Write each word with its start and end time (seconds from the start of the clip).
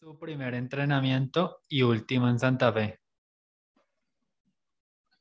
Su 0.00 0.18
primer 0.18 0.54
entrenamiento 0.54 1.60
y 1.68 1.82
último 1.82 2.26
en 2.26 2.38
Santa 2.38 2.72
Fe. 2.72 3.00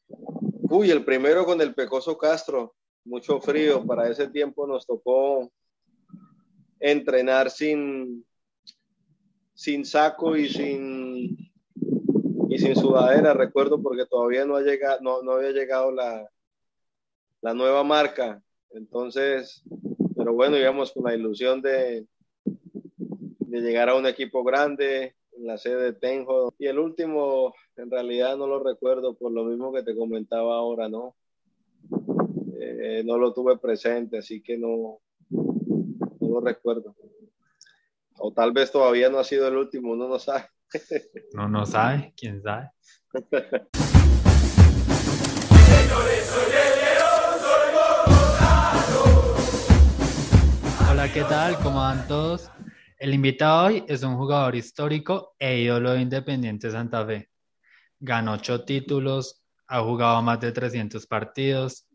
Uy, 0.08 0.90
el 0.90 1.04
primero 1.04 1.44
con 1.44 1.60
el 1.60 1.76
Pecoso 1.76 2.18
Castro. 2.18 2.76
Mucho 3.04 3.42
frío. 3.42 3.86
Para 3.86 4.10
ese 4.10 4.30
tiempo 4.30 4.66
nos 4.66 4.88
tocó 4.88 5.52
entrenar 6.80 7.50
sin, 7.52 8.26
sin 9.54 9.84
saco 9.84 10.38
y 10.38 10.48
sin, 10.48 11.52
y 12.50 12.58
sin 12.58 12.74
sudadera. 12.74 13.34
Recuerdo 13.34 13.84
porque 13.84 14.06
todavía 14.06 14.46
no, 14.46 14.56
ha 14.56 14.62
llegado, 14.62 15.02
no, 15.02 15.22
no 15.22 15.34
había 15.34 15.52
llegado 15.52 15.92
la, 15.92 16.26
la 17.42 17.54
nueva 17.54 17.84
marca. 17.84 18.42
Entonces, 18.70 19.62
pero 20.16 20.32
bueno, 20.32 20.56
íbamos 20.56 20.94
con 20.94 21.04
la 21.04 21.16
ilusión 21.16 21.62
de, 21.62 22.08
de 23.50 23.62
llegar 23.62 23.90
a 23.90 23.96
un 23.96 24.06
equipo 24.06 24.44
grande 24.44 25.16
en 25.36 25.48
la 25.48 25.58
sede 25.58 25.86
de 25.86 25.94
Tenjo. 25.94 26.54
Y 26.60 26.68
el 26.68 26.78
último, 26.78 27.54
en 27.78 27.90
realidad 27.90 28.38
no 28.38 28.46
lo 28.48 28.64
recuerdo 28.64 29.16
por 29.16 29.32
lo 29.32 29.44
mismo 29.46 29.74
que 29.74 29.84
te 29.84 29.96
comentaba 29.96 30.56
ahora, 30.56 30.88
¿no? 30.88 31.16
Eh, 32.62 33.04
no 33.06 33.18
lo 33.18 33.34
tuve 33.34 33.58
presente, 33.58 34.20
así 34.20 34.42
que 34.42 34.58
no, 34.58 35.00
no 35.32 36.30
lo 36.30 36.42
recuerdo. 36.42 36.96
O 38.20 38.32
tal 38.32 38.52
vez 38.52 38.72
todavía 38.72 39.10
no 39.10 39.18
ha 39.18 39.24
sido 39.24 39.48
el 39.48 39.58
último, 39.58 39.94
uno 39.94 40.08
no 40.08 40.20
sabe. 40.20 40.46
No, 41.34 41.48
no 41.48 41.66
sabe, 41.66 42.14
quién 42.16 42.44
sabe. 42.44 42.70
Hola, 50.92 51.12
¿qué 51.12 51.24
tal? 51.24 51.58
¿Cómo 51.64 51.78
van 51.78 52.08
todos? 52.08 52.52
El 53.00 53.14
invitado 53.14 53.68
hoy 53.68 53.86
es 53.88 54.04
un 54.04 54.18
jugador 54.18 54.56
histórico 54.56 55.34
e 55.40 55.58
ídolo 55.62 55.94
de 55.94 56.02
Independiente 56.02 56.70
Santa 56.70 57.06
Fe. 57.06 57.30
Ganó 57.98 58.34
ocho 58.34 58.66
títulos, 58.66 59.42
ha 59.68 59.80
jugado 59.82 60.22
más 60.22 60.42
de 60.42 60.52
300 60.52 61.08
partidos. 61.08 61.88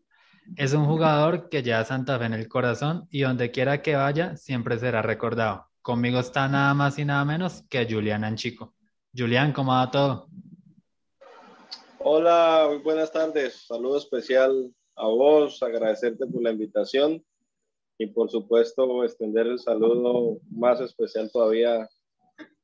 Es 0.56 0.72
un 0.72 0.86
jugador 0.86 1.50
que 1.50 1.62
lleva 1.62 1.84
Santa 1.84 2.18
Fe 2.18 2.24
en 2.24 2.32
el 2.32 2.48
corazón 2.48 3.06
y 3.10 3.20
donde 3.20 3.50
quiera 3.50 3.82
que 3.82 3.96
vaya 3.96 4.38
siempre 4.38 4.78
será 4.78 5.02
recordado. 5.02 5.66
Conmigo 5.82 6.20
está 6.20 6.48
nada 6.48 6.72
más 6.72 6.98
y 6.98 7.04
nada 7.04 7.22
menos 7.26 7.62
que 7.68 7.86
Julián 7.86 8.24
Anchico. 8.24 8.74
Julián, 9.14 9.52
¿cómo 9.52 9.72
va 9.72 9.90
todo? 9.90 10.30
Hola, 11.98 12.64
muy 12.70 12.78
buenas 12.78 13.12
tardes. 13.12 13.66
Saludo 13.66 13.98
especial 13.98 14.74
a 14.96 15.06
vos, 15.06 15.62
agradecerte 15.62 16.26
por 16.26 16.42
la 16.42 16.52
invitación 16.52 17.22
y 17.98 18.06
por 18.06 18.30
supuesto 18.30 19.04
extender 19.04 19.46
el 19.46 19.58
saludo 19.58 20.38
más 20.50 20.80
especial 20.80 21.30
todavía 21.30 21.88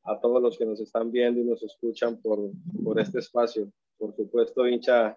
a 0.05 0.21
todos 0.21 0.43
los 0.43 0.59
que 0.59 0.67
nos 0.67 0.81
están 0.81 1.13
viendo 1.13 1.41
y 1.41 1.45
nos 1.45 1.63
escuchan 1.63 2.21
por, 2.21 2.39
por 2.83 2.99
este 2.99 3.19
espacio. 3.19 3.71
Por 3.99 4.15
supuesto, 4.17 4.67
hincha, 4.67 5.17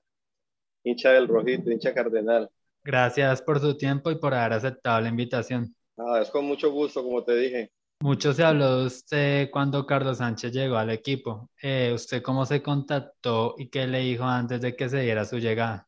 hincha 0.83 1.11
del 1.11 1.27
rojito, 1.27 1.71
hincha 1.71 1.93
cardenal. 1.93 2.49
Gracias 2.83 3.41
por 3.41 3.59
su 3.59 3.77
tiempo 3.77 4.11
y 4.11 4.15
por 4.15 4.33
haber 4.33 4.53
aceptado 4.53 5.01
la 5.01 5.09
invitación. 5.09 5.73
Es 6.21 6.29
con 6.29 6.45
mucho 6.45 6.71
gusto, 6.71 7.01
como 7.03 7.23
te 7.23 7.35
dije. 7.35 7.71
Mucho 8.01 8.33
se 8.33 8.43
habló 8.43 8.79
de 8.79 8.85
usted 8.87 9.49
cuando 9.49 9.85
Carlos 9.85 10.17
Sánchez 10.17 10.51
llegó 10.51 10.75
al 10.75 10.89
equipo. 10.89 11.49
Eh, 11.61 11.91
¿Usted 11.95 12.21
cómo 12.21 12.45
se 12.45 12.61
contactó 12.61 13.55
y 13.57 13.69
qué 13.69 13.87
le 13.87 13.99
dijo 13.99 14.25
antes 14.25 14.59
de 14.59 14.75
que 14.75 14.89
se 14.89 14.99
diera 14.99 15.23
su 15.23 15.37
llegada? 15.37 15.87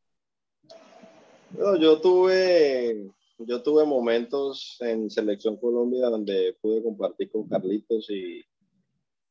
yo 1.80 2.00
tuve 2.02 3.12
yo 3.38 3.62
tuve 3.62 3.86
momentos 3.86 4.78
en 4.80 5.10
Selección 5.10 5.58
Colombia 5.58 6.08
donde 6.08 6.56
pude 6.62 6.82
compartir 6.82 7.30
con 7.32 7.48
Carlitos 7.48 8.10
y 8.10 8.44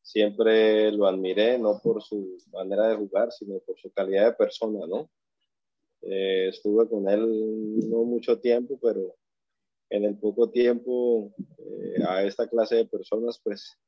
siempre 0.02 0.92
lo 0.92 1.06
admiré, 1.06 1.58
no 1.58 1.80
por 1.82 2.02
su 2.02 2.36
manera 2.52 2.88
de 2.88 2.96
jugar, 2.96 3.32
sino 3.32 3.58
por 3.60 3.78
su 3.78 3.90
calidad 3.90 4.26
de 4.26 4.32
persona, 4.34 4.86
¿no? 4.86 5.10
Eh, 6.02 6.48
estuve 6.48 6.86
con 6.88 7.08
él 7.08 7.88
no 7.88 8.04
mucho 8.04 8.38
tiempo, 8.38 8.78
pero 8.80 9.16
en 9.88 10.04
el 10.04 10.18
poco 10.18 10.50
tiempo 10.50 11.32
eh, 11.58 12.02
a 12.06 12.24
esta 12.24 12.46
clase 12.46 12.76
de 12.76 12.84
personas, 12.84 13.40
pues 13.42 13.78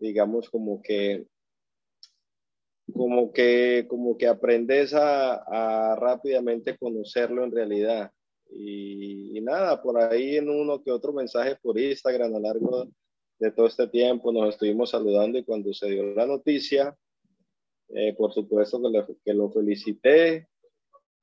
digamos 0.00 0.50
como 0.50 0.82
que 0.82 1.26
como 2.92 3.32
que 3.32 3.86
como 3.88 4.18
que 4.18 4.26
aprendes 4.26 4.92
a, 4.94 5.34
a 5.92 5.96
rápidamente 5.96 6.76
conocerlo 6.76 7.44
en 7.44 7.52
realidad 7.52 8.12
y, 8.56 9.40
nada, 9.40 9.82
por 9.82 9.98
ahí 9.98 10.36
en 10.36 10.48
uno 10.48 10.82
que 10.82 10.90
otro 10.90 11.12
mensaje 11.12 11.56
por 11.60 11.78
Instagram 11.78 12.34
a 12.34 12.38
lo 12.38 12.40
largo 12.40 12.88
de 13.38 13.50
todo 13.50 13.66
este 13.66 13.88
tiempo 13.88 14.32
nos 14.32 14.50
estuvimos 14.50 14.90
saludando 14.90 15.38
y 15.38 15.44
cuando 15.44 15.74
se 15.74 15.90
dio 15.90 16.14
la 16.14 16.26
noticia, 16.26 16.96
eh, 17.88 18.14
por 18.14 18.32
supuesto 18.32 18.80
que, 18.80 19.16
que, 19.24 19.34
lo 19.34 19.50
felicité, 19.50 20.48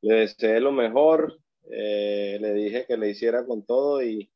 le 0.02 0.16
deseé 0.16 0.60
lo 0.60 0.72
mejor, 0.72 1.40
eh, 1.72 2.38
le 2.40 2.54
dije 2.54 2.86
que 2.86 2.98
le 2.98 3.10
hiciera 3.10 3.46
con 3.46 3.66
todo 3.66 4.04
y, 4.04 4.30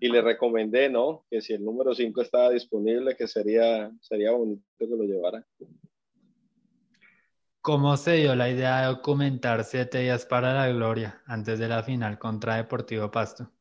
y 0.00 0.08
le 0.08 0.22
recomendé, 0.22 0.88
¿no? 0.88 1.24
Que 1.30 1.40
si 1.40 1.52
el 1.52 1.64
número 1.64 1.94
5 1.94 2.22
estaba 2.22 2.50
disponible, 2.50 3.16
que 3.16 3.28
sería, 3.28 3.90
sería 4.00 4.32
bonito 4.32 4.62
que 4.78 4.86
lo 4.86 5.04
llevara. 5.04 5.46
¿Cómo 7.68 7.98
se 7.98 8.12
dio 8.14 8.34
la 8.34 8.48
idea 8.48 8.80
de 8.80 8.86
documentar 8.86 9.62
siete 9.62 9.98
días 9.98 10.24
para 10.24 10.54
la 10.54 10.68
gloria 10.68 11.20
antes 11.26 11.58
de 11.58 11.68
la 11.68 11.82
final 11.82 12.18
contra 12.18 12.56
Deportivo 12.56 13.10
Pasto? 13.10 13.52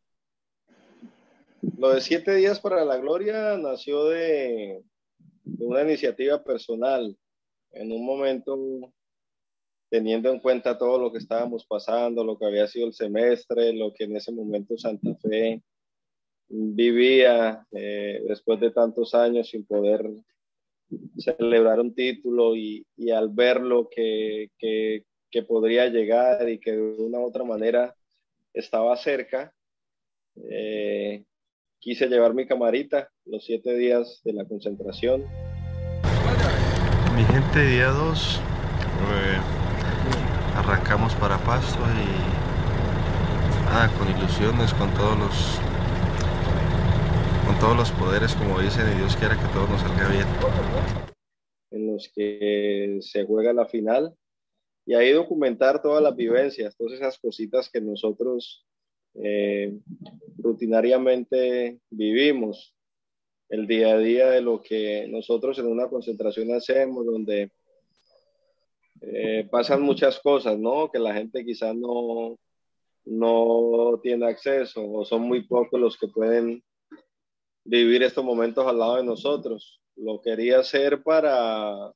Lo 1.78 1.90
de 1.90 2.00
siete 2.00 2.34
días 2.35 2.57
para 2.62 2.85
la 2.85 2.95
gloria 3.00 3.57
nació 3.57 4.06
de, 4.06 4.81
una 5.59 5.81
iniciativa 5.81 6.41
personal. 6.41 7.18
En 7.72 7.91
un 7.91 8.06
momento, 8.06 8.57
teniendo 9.90 10.31
en 10.31 10.39
cuenta 10.39 10.78
todo 10.78 10.97
lo 10.97 11.12
que 11.12 11.18
estábamos 11.18 11.66
pasando, 11.66 12.24
lo 12.24 12.39
que 12.39 12.45
había 12.45 12.66
sido 12.68 12.88
el 12.88 12.94
semestre, 12.94 13.74
lo 13.74 13.91
que 13.94 14.06
en 14.06 14.16
ese 14.16 14.31
momento 14.31 14.78
Santa 14.78 15.16
Fe 15.16 15.62
vivía 16.47 17.68
eh, 17.74 18.24
después 18.25 18.57
de 18.62 18.72
tantos 18.72 19.13
años 19.13 19.50
sin 19.50 19.66
poder 19.66 20.09
celebrar 21.18 21.80
un 21.80 21.94
título 21.94 22.56
y, 22.56 22.86
al 23.16 23.30
verlo 23.30 23.90
que, 23.94 24.50
que, 24.58 25.03
podría 25.48 25.88
llegar 25.88 26.50
y 26.50 26.59
que 26.59 26.72
de 26.72 26.81
una 26.81 27.20
u 27.20 27.28
otra 27.28 27.44
manera 27.44 27.94
estaba 28.53 28.98
cerca, 28.98 29.53
eh, 30.50 31.24
quise 31.78 32.08
llevar 32.08 32.34
mi 32.34 32.48
camarita 32.48 33.08
los 33.25 33.46
siete 33.46 33.75
días 33.75 34.22
de 34.24 34.34
la 34.34 34.46
concentración. 34.46 35.25
Mi 37.16 37.24
gente, 37.25 37.68
día 37.68 37.90
2, 37.90 38.40
eh, 38.40 39.38
arrancamos 40.56 41.14
para 41.16 41.38
Pasto 41.38 41.80
y 41.80 43.66
nada, 43.66 43.92
con 44.00 44.09
ilusiones, 44.09 44.74
con 44.74 44.92
todos 44.96 45.19
los 45.19 45.76
todos 47.59 47.75
los 47.75 47.91
poderes, 47.91 48.34
como 48.35 48.59
dicen, 48.59 48.85
y 48.91 48.97
Dios 48.97 49.16
quiera 49.16 49.35
que 49.35 49.47
todo 49.53 49.68
nos 49.68 49.81
salga 49.81 50.09
bien. 50.09 50.25
En 51.72 51.88
los 51.88 52.09
que 52.13 53.00
se 53.01 53.25
juega 53.25 53.53
la 53.53 53.66
final 53.66 54.13
y 54.85 54.94
ahí 54.94 55.12
documentar 55.12 55.81
todas 55.81 56.01
las 56.03 56.16
vivencias, 56.16 56.75
todas 56.78 56.94
esas 56.94 57.18
cositas 57.18 57.69
que 57.69 57.81
nosotros 57.81 58.66
eh, 59.16 59.78
rutinariamente 60.38 61.79
vivimos, 61.90 62.75
el 63.50 63.66
día 63.66 63.94
a 63.94 63.97
día 63.97 64.29
de 64.29 64.41
lo 64.41 64.62
que 64.62 65.07
nosotros 65.09 65.57
en 65.59 65.68
una 65.68 65.88
concentración 65.88 66.53
hacemos, 66.53 67.06
donde 67.06 67.51
eh, 69.01 69.47
pasan 69.50 69.81
muchas 69.81 70.19
cosas, 70.19 70.57
¿no? 70.59 70.91
Que 70.91 71.00
la 71.00 71.13
gente 71.13 71.44
quizás 71.44 71.75
no, 71.75 72.38
no 73.06 74.00
tiene 74.03 74.28
acceso 74.28 74.89
o 74.89 75.06
son 75.06 75.22
muy 75.24 75.47
pocos 75.47 75.79
los 75.79 75.97
que 75.97 76.07
pueden 76.07 76.63
vivir 77.67 78.01
estos 78.01 78.23
momentos 78.23 78.66
al 78.66 78.79
lado 78.79 78.95
de 78.95 79.03
nosotros. 79.03 79.81
Lo 79.95 80.22
quería 80.22 80.59
hacer 80.59 81.03
para, 81.03 81.94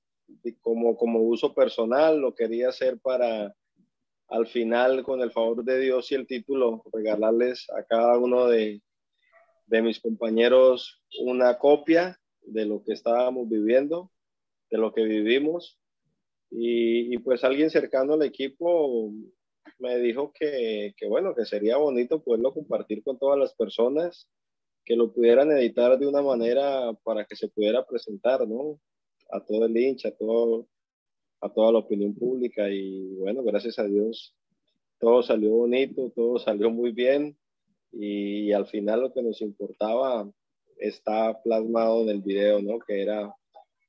como, 0.62 0.98
como 0.98 1.20
uso 1.20 1.54
personal, 1.54 2.20
lo 2.20 2.36
quería 2.36 2.70
hacer 2.70 3.00
para, 3.00 3.56
al 4.28 4.48
final, 4.48 5.04
con 5.04 5.22
el 5.22 5.32
favor 5.32 5.64
de 5.64 5.80
Dios 5.80 6.12
y 6.12 6.16
el 6.16 6.28
título, 6.28 6.84
regalarles 6.92 7.68
a 7.70 7.84
cada 7.84 8.18
uno 8.18 8.48
de, 8.48 8.82
de 9.68 9.82
mis 9.82 10.00
compañeros 10.00 11.02
una 11.22 11.58
copia 11.58 12.20
de 12.42 12.66
lo 12.66 12.84
que 12.84 12.94
estábamos 12.94 13.48
viviendo, 13.48 14.12
de 14.70 14.78
lo 14.78 14.94
que 14.94 15.04
vivimos. 15.04 15.80
Y, 16.50 17.14
y 17.14 17.18
pues 17.20 17.46
alguien 17.46 17.70
cercano 17.70 18.16
al 18.16 18.24
equipo 18.24 19.10
me 19.80 19.98
dijo 20.00 20.34
que, 20.38 20.94
que, 20.98 21.08
bueno, 21.08 21.34
que 21.34 21.46
sería 21.46 21.78
bonito 21.78 22.22
poderlo 22.22 22.54
compartir 22.54 23.04
con 23.04 23.18
todas 23.18 23.40
las 23.40 23.54
personas 23.54 24.28
que 24.86 24.96
lo 24.96 25.14
pudieran 25.14 25.52
editar 25.52 25.98
de 25.98 26.08
una 26.08 26.22
manera 26.22 26.94
para 27.04 27.26
que 27.26 27.36
se 27.36 27.48
pudiera 27.48 27.86
presentar, 27.86 28.48
¿no? 28.48 28.80
A 29.30 29.44
todo 29.44 29.66
el 29.66 29.78
hincha, 29.78 30.10
a, 30.10 30.12
todo, 30.12 30.68
a 31.42 31.50
toda 31.54 31.72
la 31.72 31.80
opinión 31.80 32.14
pública 32.14 32.70
y 32.70 33.16
bueno, 33.16 33.44
gracias 33.44 33.80
a 33.80 33.86
Dios 33.86 34.36
todo 35.02 35.24
salió 35.24 35.50
bonito, 35.50 36.12
todo 36.16 36.38
salió 36.38 36.70
muy 36.70 36.92
bien 36.92 37.36
y, 37.92 38.54
al 38.54 38.68
final 38.68 39.02
lo 39.02 39.12
que 39.12 39.24
nos 39.24 39.42
importaba 39.42 40.32
está 40.78 41.42
plasmado 41.42 42.04
en 42.04 42.10
el 42.10 42.22
video, 42.22 42.62
¿no? 42.62 42.80
Que 42.80 43.02
era 43.02 43.36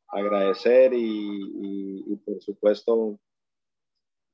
agradecer 0.09 0.93
y, 0.95 2.03
y, 2.07 2.17
por 2.25 2.41
supuesto 2.43 3.21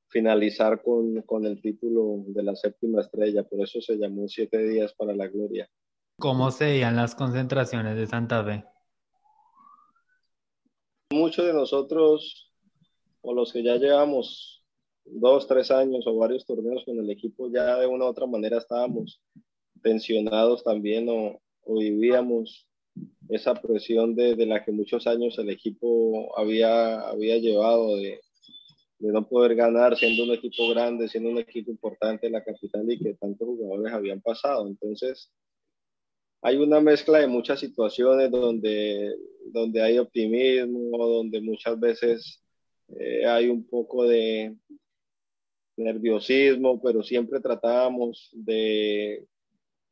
finalizar 0.07 0.81
con, 0.81 1.21
con, 1.23 1.45
el 1.45 1.61
título 1.61 2.23
de 2.27 2.43
la 2.43 2.55
séptima 2.55 3.01
estrella. 3.01 3.43
Por 3.43 3.61
eso 3.61 3.79
se 3.79 3.95
llamó 3.97 4.27
Siete 4.27 4.57
Días 4.57 4.93
para 4.95 5.13
la 5.13 5.27
Gloria. 5.27 5.69
¿Cómo 6.19 6.51
se 6.51 6.65
veían 6.65 6.97
las 6.97 7.15
concentraciones 7.15 7.95
de 7.95 8.05
Santa 8.05 8.43
Fe? 8.43 8.65
Muchos 11.11 11.45
de 11.45 11.53
nosotros, 11.53 12.51
o 13.21 13.33
los 13.33 13.53
que 13.53 13.63
ya 13.63 13.77
llevamos 13.77 14.65
dos, 15.05 15.47
tres 15.47 15.71
años 15.71 16.05
o 16.05 16.17
varios 16.17 16.45
torneos 16.45 16.83
con 16.83 16.99
el 16.99 17.09
equipo, 17.09 17.49
ya 17.49 17.77
de 17.77 17.87
una 17.87 18.03
u 18.03 18.07
otra 18.09 18.27
manera 18.27 18.57
estábamos 18.57 19.21
tensionados 19.81 20.61
también 20.61 21.07
o, 21.09 21.39
vivíamos 21.65 22.67
esa 23.29 23.53
presión 23.53 24.13
de, 24.13 24.35
la 24.45 24.65
que 24.65 24.73
muchos 24.73 25.07
años 25.07 25.37
el 25.39 25.49
equipo 25.49 26.37
había, 26.37 26.99
había 26.99 27.37
llevado 27.37 27.95
de, 27.95 28.19
de, 28.97 29.11
no 29.13 29.25
poder 29.25 29.55
ganar 29.55 29.95
siendo 29.95 30.23
un 30.23 30.31
equipo 30.31 30.67
grande, 30.69 31.07
siendo 31.07 31.29
un 31.29 31.37
equipo 31.37 31.71
importante 31.71 32.27
en 32.27 32.33
la 32.33 32.43
capital 32.43 32.91
y 32.91 32.99
que 32.99 33.13
tantos 33.13 33.47
jugadores 33.47 33.93
habían 33.93 34.19
pasado. 34.19 34.67
Entonces, 34.67 35.31
hay 36.41 36.57
una 36.57 36.79
mezcla 36.79 37.19
de 37.19 37.27
muchas 37.27 37.59
situaciones 37.59 38.31
donde, 38.31 39.15
donde 39.45 39.81
hay 39.81 39.97
optimismo, 39.97 40.97
donde 40.97 41.41
muchas 41.41 41.79
veces 41.79 42.41
eh, 42.97 43.25
hay 43.25 43.49
un 43.49 43.67
poco 43.67 44.05
de 44.05 44.55
nerviosismo, 45.77 46.81
pero 46.81 47.03
siempre 47.03 47.39
tratábamos 47.39 48.29
de, 48.33 49.25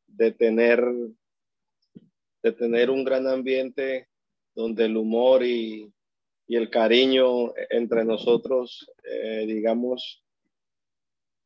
de 0.06 0.32
tener 0.32 0.84
de 2.42 2.52
tener 2.52 2.88
un 2.88 3.04
gran 3.04 3.26
ambiente 3.26 4.08
donde 4.54 4.84
el 4.84 4.96
humor 4.96 5.42
y, 5.42 5.92
y 6.46 6.56
el 6.56 6.70
cariño 6.70 7.52
entre 7.70 8.04
nosotros, 8.04 8.90
eh, 9.04 9.44
digamos, 9.46 10.22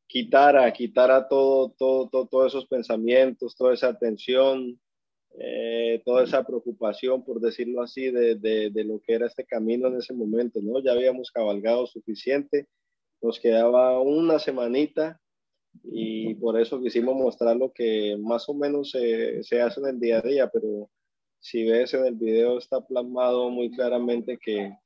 quitara, 0.07 0.71
quitara 0.73 1.27
todo, 1.27 1.71
todo, 1.71 2.09
todo, 2.09 2.27
todos 2.27 2.53
esos 2.53 2.67
pensamientos, 2.67 3.57
toda 3.57 3.75
esa 3.75 3.99
tensión, 3.99 4.79
eh, 5.39 6.03
toda 6.05 6.25
esa 6.25 6.45
preocupación, 6.45 7.25
por 7.25 7.41
decirlo 7.41 7.83
así, 7.83 8.11
de, 8.11 8.71
lo 8.85 9.01
que 9.01 9.15
era 9.15 9.27
este 9.27 9.45
camino 9.45 9.89
en 9.89 9.97
ese 9.97 10.13
momento, 10.13 10.61
¿no? 10.63 10.83
Ya 10.83 10.93
habíamos 10.93 11.31
cabalgado 11.31 11.87
suficiente, 11.87 12.69
nos 13.23 13.41
quedaba 13.41 14.01
una 14.01 14.39
semanita 14.39 15.21
y 15.85 16.35
por 16.35 16.61
eso 16.61 16.83
quisimos 16.83 17.15
mostrar 17.15 17.57
lo 17.57 17.73
que 17.73 18.17
más 18.19 18.49
o 18.49 18.55
menos 18.55 18.91
se, 18.91 19.61
hace 19.61 19.81
en 19.81 19.87
el 19.87 20.01
día 20.01 20.19
a 20.19 20.23
día, 20.23 20.51
pero 20.53 20.91
si 21.41 21.65
ves 21.65 21.95
en 21.95 22.05
el 22.07 22.15
video 22.15 22.59
está 22.59 22.85
plasmado 22.87 23.49
muy 23.49 23.71
claramente 23.71 24.39
que 24.39 24.77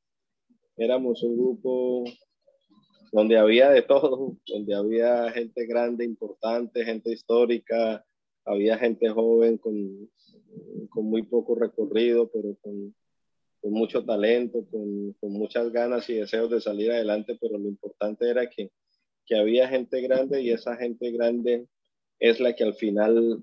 éramos 0.76 1.22
un 1.22 1.36
grupo 1.36 2.04
donde 3.10 3.36
había 3.36 3.70
de 3.70 3.82
todo, 3.82 4.36
donde 4.46 4.74
había 4.74 5.30
gente 5.32 5.66
grande, 5.66 6.04
importante, 6.04 6.84
gente 6.84 7.12
histórica, 7.12 8.04
había 8.44 8.78
gente 8.78 9.08
joven 9.08 9.58
con, 9.58 10.08
con 10.90 11.06
muy 11.06 11.22
poco 11.22 11.54
recorrido, 11.54 12.30
pero 12.30 12.56
con, 12.62 12.94
mucho 13.62 14.04
talento, 14.04 14.64
con, 14.70 15.12
con 15.14 15.32
muchas 15.32 15.72
ganas 15.72 16.08
y 16.08 16.14
deseos 16.14 16.48
de 16.50 16.60
salir 16.60 16.92
adelante, 16.92 17.36
pero 17.40 17.58
lo 17.58 17.68
importante 17.68 18.30
era 18.30 18.48
que 18.48 18.70
que 19.26 19.36
había 19.36 19.68
gente 19.68 20.00
grande 20.00 20.40
y 20.40 20.50
esa 20.50 20.76
gente 20.76 21.10
grande 21.10 21.66
es 22.18 22.40
la 22.40 22.54
que 22.54 22.64
al 22.64 22.74
final 22.74 23.40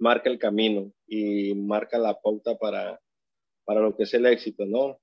marca 0.00 0.30
el 0.30 0.38
camino 0.38 0.92
y 1.06 1.54
marca 1.54 1.98
la 1.98 2.18
pauta 2.18 2.56
para, 2.56 3.00
para 3.64 3.80
lo 3.80 3.94
que 3.94 4.04
es 4.04 4.14
el 4.14 4.26
éxito, 4.26 4.64
¿no? 4.64 4.98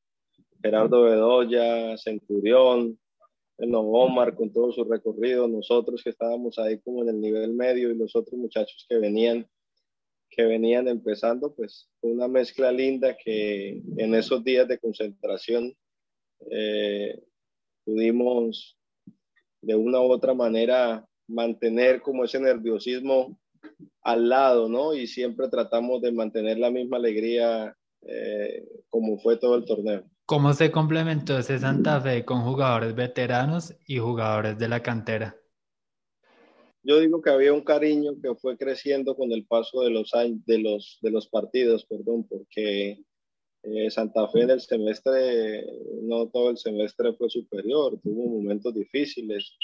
Gerardo 0.62 1.04
Bedoya, 1.04 1.98
Centurión, 1.98 3.00
bueno, 3.58 3.82
Omar 3.82 4.36
con 4.36 4.52
todo 4.52 4.72
su 4.72 4.84
recorrido, 4.84 5.48
nosotros 5.48 6.02
que 6.04 6.10
estábamos 6.10 6.58
ahí 6.58 6.80
como 6.80 7.04
en 7.04 7.10
el 7.10 7.22
nivel 7.22 7.54
medio 7.54 7.92
y 7.92 7.96
los 7.96 8.16
otros 8.16 8.38
muchachos 8.38 8.86
que 8.90 8.98
venían 8.98 9.48
que 10.36 10.44
venían 10.44 10.88
empezando, 10.88 11.54
pues 11.54 11.90
una 12.02 12.28
mezcla 12.28 12.72
linda 12.72 13.16
que 13.16 13.82
en 13.98 14.16
esos 14.16 14.44
días 14.44 14.68
de 14.68 14.80
concentración 14.80 15.74
eh, 16.50 17.22
pudimos 17.86 18.78
de 19.62 19.76
una 19.76 20.02
u 20.02 20.12
otra 20.12 20.34
manera 20.34 21.08
mantener 21.28 22.02
como 22.02 22.26
ese 22.26 22.40
nerviosismo 22.40 23.40
al 24.02 24.30
lado, 24.30 24.68
¿no? 24.68 24.94
Y 24.94 25.08
siempre 25.08 25.48
tratamos 25.48 26.02
de 26.02 26.12
mantener 26.12 26.58
la 26.58 26.70
misma 26.70 26.98
alegría 26.98 27.76
eh, 28.02 28.66
como 28.90 29.18
fue 29.18 29.38
todo 29.38 29.56
el 29.56 29.66
torneo. 29.66 30.04
¿Cómo 30.26 30.54
se 30.54 30.72
complementó 30.72 31.38
ese 31.38 31.60
Santa 31.60 32.02
Fe 32.02 32.26
con 32.26 32.44
jugadores 32.44 32.96
veteranos 32.96 33.76
y 33.86 34.00
jugadores 34.00 34.58
de 34.58 34.68
la 34.68 34.82
cantera? 34.82 35.36
Yo 36.84 37.00
digo 37.00 37.22
que 37.22 37.30
había 37.30 37.54
un 37.54 37.64
cariño 37.64 38.12
que 38.22 38.36
fue 38.36 38.58
creciendo 38.58 39.16
con 39.16 39.32
el 39.32 39.46
paso 39.46 39.82
de 39.82 39.90
los 39.90 40.14
años, 40.14 40.46
de 40.46 40.60
los, 40.60 41.00
de 41.02 41.12
los 41.12 41.28
partidos, 41.30 41.86
perdón, 41.86 42.28
porque 42.28 43.00
eh, 43.64 43.90
Santa 43.90 44.28
Fe 44.28 44.42
en 44.42 44.50
el 44.50 44.60
semestre, 44.60 45.66
no 46.02 46.28
todo 46.28 46.50
el 46.50 46.58
semestre 46.58 47.14
fue 47.14 47.30
superior, 47.30 47.98
tuvo 48.04 48.28
momentos 48.28 48.74
difíciles, 48.74 49.56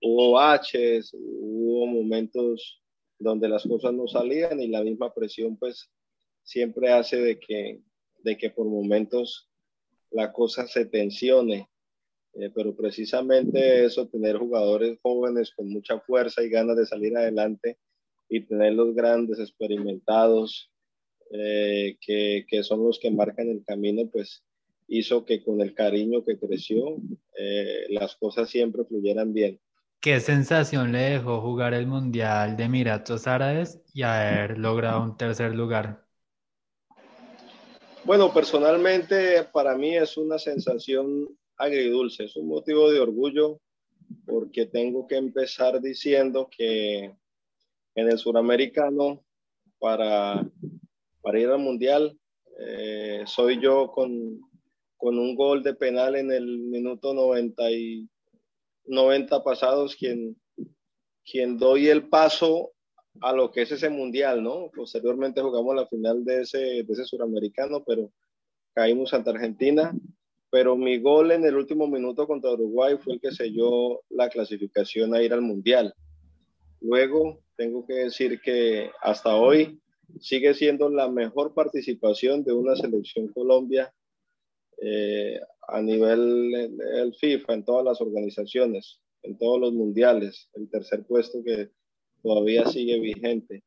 hubo 0.00 0.32
baches, 0.32 1.12
hubo 1.12 1.86
momentos 1.86 2.80
donde 3.18 3.48
las 3.48 3.64
cosas 3.64 3.92
no 3.92 4.06
salían 4.06 4.60
y 4.60 4.68
la 4.68 4.84
misma 4.84 5.12
presión 5.12 5.56
pues 5.56 5.90
siempre 6.44 6.92
hace 6.92 7.16
de 7.16 7.40
que, 7.40 7.80
de 8.22 8.36
que 8.36 8.50
por 8.50 8.66
momentos 8.66 9.48
la 10.12 10.32
cosa 10.32 10.68
se 10.68 10.86
tensione. 10.86 11.68
Eh, 12.34 12.50
pero 12.54 12.74
precisamente 12.74 13.84
eso, 13.84 14.08
tener 14.08 14.38
jugadores 14.38 14.98
jóvenes 15.02 15.52
con 15.54 15.68
mucha 15.68 16.00
fuerza 16.00 16.42
y 16.42 16.48
ganas 16.48 16.76
de 16.76 16.86
salir 16.86 17.16
adelante 17.16 17.78
y 18.28 18.40
tener 18.40 18.72
los 18.72 18.94
grandes 18.94 19.38
experimentados 19.38 20.70
eh, 21.30 21.96
que, 22.00 22.46
que, 22.48 22.62
son 22.62 22.84
los 22.84 22.98
que 22.98 23.10
marcan 23.10 23.48
el 23.48 23.62
camino, 23.64 24.08
pues 24.10 24.42
hizo 24.88 25.24
que 25.24 25.42
con 25.42 25.60
el 25.60 25.74
cariño 25.74 26.24
que 26.24 26.38
creció, 26.38 26.96
eh, 27.38 27.86
las 27.90 28.16
cosas 28.16 28.48
siempre 28.48 28.84
fluyeran 28.84 29.32
bien. 29.32 29.60
¿Qué 30.00 30.18
sensación 30.20 30.92
le 30.92 30.98
dejó 30.98 31.40
jugar 31.40 31.74
el 31.74 31.86
Mundial 31.86 32.56
de 32.56 32.64
Emiratos 32.64 33.26
Árabes 33.26 33.80
y 33.94 34.02
haber 34.02 34.58
logrado 34.58 35.02
un 35.02 35.16
tercer 35.16 35.54
lugar? 35.54 36.04
Bueno, 38.04 38.34
personalmente 38.34 39.44
para 39.52 39.76
mí 39.76 39.96
es 39.96 40.16
una 40.16 40.38
sensación 40.38 41.28
agridulce, 41.62 42.24
es 42.24 42.36
un 42.36 42.48
motivo 42.48 42.90
de 42.90 43.00
orgullo 43.00 43.60
porque 44.26 44.66
tengo 44.66 45.06
que 45.06 45.16
empezar 45.16 45.80
diciendo 45.80 46.48
que 46.54 47.04
en 47.94 48.08
el 48.08 48.18
suramericano 48.18 49.24
para 49.78 50.46
para 51.22 51.40
ir 51.40 51.48
al 51.48 51.60
Mundial. 51.60 52.18
Eh, 52.58 53.22
soy 53.26 53.60
yo 53.62 53.90
con, 53.92 54.40
con, 54.98 55.18
un 55.18 55.34
gol 55.34 55.62
de 55.62 55.74
penal 55.74 56.16
en 56.16 56.30
el 56.30 56.58
minuto 56.58 57.14
90, 57.14 57.70
y 57.70 58.08
90 58.84 59.42
pasados 59.42 59.96
quien, 59.96 60.36
quien 61.24 61.56
doy 61.56 61.88
el 61.88 62.08
paso 62.08 62.72
a 63.20 63.32
lo 63.32 63.50
que 63.50 63.62
es 63.62 63.72
ese 63.72 63.88
Mundial, 63.88 64.42
¿no? 64.42 64.70
Posteriormente 64.74 65.40
jugamos 65.40 65.74
la 65.74 65.86
final 65.86 66.24
de 66.24 66.42
ese, 66.42 66.58
de 66.58 66.86
ese 66.88 67.04
suramericano, 67.04 67.82
pero 67.84 68.12
caímos 68.74 69.14
ante 69.14 69.30
Argentina. 69.30 69.94
Pero 70.52 70.76
mi 70.76 71.00
gol 71.00 71.32
en 71.32 71.46
el 71.46 71.56
último 71.56 71.86
minuto 71.86 72.26
contra 72.26 72.52
Uruguay 72.52 72.96
fue 73.02 73.14
el 73.14 73.20
que 73.20 73.32
selló 73.32 74.02
la 74.10 74.28
clasificación 74.28 75.14
a 75.14 75.22
ir 75.22 75.32
al 75.32 75.40
Mundial. 75.40 75.94
Luego, 76.82 77.40
tengo 77.56 77.86
que 77.86 77.94
decir 77.94 78.38
que 78.42 78.90
hasta 79.00 79.34
hoy 79.34 79.80
sigue 80.20 80.52
siendo 80.52 80.90
la 80.90 81.08
mejor 81.08 81.54
participación 81.54 82.44
de 82.44 82.52
una 82.52 82.76
selección 82.76 83.28
Colombia 83.28 83.94
eh, 84.82 85.40
a 85.68 85.80
nivel 85.80 86.76
del 86.76 87.14
FIFA, 87.14 87.54
en 87.54 87.64
todas 87.64 87.86
las 87.86 88.02
organizaciones, 88.02 89.00
en 89.22 89.38
todos 89.38 89.58
los 89.58 89.72
mundiales, 89.72 90.50
el 90.52 90.68
tercer 90.68 91.06
puesto 91.06 91.42
que 91.42 91.70
todavía 92.22 92.66
sigue 92.66 93.00
vigente. 93.00 93.64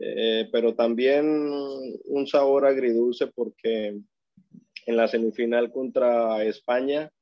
Eh, 0.00 0.48
pero 0.50 0.74
también 0.74 1.26
un 1.26 2.26
sabor 2.26 2.64
agridulce 2.64 3.26
porque 3.26 3.98
en 4.86 4.96
la 4.96 5.08
semifinal 5.08 5.70
contra 5.70 6.42
España 6.44 7.12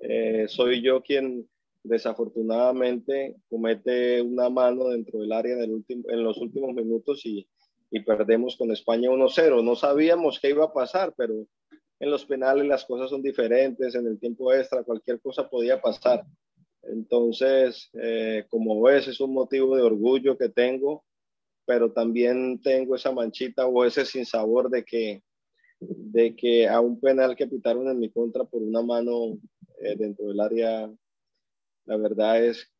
eh, 0.00 0.46
soy 0.48 0.82
yo 0.82 1.02
quien 1.02 1.48
desafortunadamente 1.82 3.36
comete 3.48 4.22
una 4.22 4.48
mano 4.48 4.88
dentro 4.88 5.20
del 5.20 5.32
área 5.32 5.56
en, 5.62 6.22
los 6.22 6.38
últimos 6.38 6.74
minutos 6.74 7.24
y, 7.24 7.46
y 7.90 8.00
perdemos 8.00 8.56
con 8.56 8.70
España 8.70 9.10
1-0. 9.10 9.62
No 9.62 9.76
sabíamos 9.76 10.40
qué 10.40 10.50
iba 10.50 10.64
a 10.64 10.72
pasar, 10.72 11.14
pero 11.16 11.34
en 12.00 12.10
los 12.10 12.24
penales 12.24 12.66
las 12.66 12.84
cosas 12.84 13.10
son 13.10 13.22
diferentes, 13.22 13.94
en 13.94 14.06
el 14.06 14.18
tiempo 14.18 14.52
extra 14.52 14.84
cualquier 14.84 15.20
cosa 15.20 15.48
podía 15.48 15.80
pasar. 15.80 16.24
Entonces, 16.82 17.90
eh, 17.94 18.46
como 18.48 18.80
ves, 18.82 19.06
es 19.06 19.20
un 19.20 19.34
motivo 19.34 19.76
de 19.76 19.82
orgullo 19.82 20.36
que 20.36 20.48
tengo, 20.48 21.04
pero 21.66 21.92
también 21.92 22.60
tengo 22.62 22.96
esa 22.96 23.12
manchita 23.12 23.66
o 23.66 23.84
ese 23.84 24.06
sinsabor 24.06 24.70
de 24.70 24.84
que, 24.84 25.22
de 25.80 26.36
que 26.36 26.68
a 26.68 26.80
un 26.80 27.00
penal 27.00 27.34
que 27.34 27.46
pitaron 27.46 27.88
en 27.88 27.98
mi 27.98 28.10
contra 28.10 28.44
por 28.44 28.62
una 28.62 28.82
mano 28.82 29.38
eh, 29.80 29.96
dentro 29.96 30.26
del 30.26 30.40
área, 30.40 30.90
la 31.86 31.96
verdad 31.96 32.44
es 32.44 32.70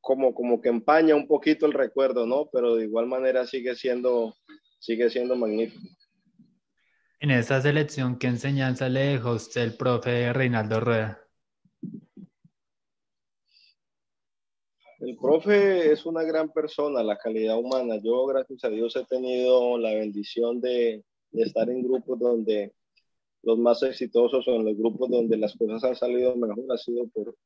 como, 0.00 0.34
como 0.34 0.60
que 0.60 0.68
empaña 0.68 1.14
un 1.14 1.26
poquito 1.26 1.64
el 1.64 1.72
recuerdo, 1.72 2.26
¿no? 2.26 2.48
Pero 2.52 2.76
de 2.76 2.84
igual 2.84 3.06
manera 3.06 3.46
sigue 3.46 3.74
siendo, 3.74 4.34
sigue 4.78 5.08
siendo 5.08 5.34
magnífico. 5.34 5.88
En 7.20 7.30
esa 7.30 7.62
selección, 7.62 8.18
¿qué 8.18 8.26
enseñanza 8.26 8.90
le 8.90 9.00
dejó 9.00 9.32
usted 9.32 9.62
el 9.62 9.76
profe 9.76 10.30
Reinaldo 10.34 10.80
Rueda? 10.80 11.20
El 15.00 15.16
profe 15.16 15.90
es 15.92 16.04
una 16.04 16.22
gran 16.22 16.50
persona, 16.50 17.02
la 17.02 17.16
calidad 17.16 17.58
humana. 17.58 17.96
Yo, 18.02 18.26
gracias 18.26 18.64
a 18.64 18.68
Dios, 18.68 18.94
he 18.96 19.04
tenido 19.04 19.78
la 19.78 19.94
bendición 19.94 20.60
de, 20.60 21.02
estar 21.42 21.68
en 21.70 21.82
grupos 21.82 22.18
donde 22.18 22.72
los 23.42 23.58
más 23.58 23.82
exitosos 23.82 24.46
en 24.48 24.64
los 24.64 24.76
grupos 24.76 25.10
donde 25.10 25.36
las 25.36 25.54
cosas 25.56 25.84
han 25.84 25.96
salido 25.96 26.34
mejor 26.36 26.64
ha 26.72 26.78
sido 26.78 27.06
por, 27.08 27.36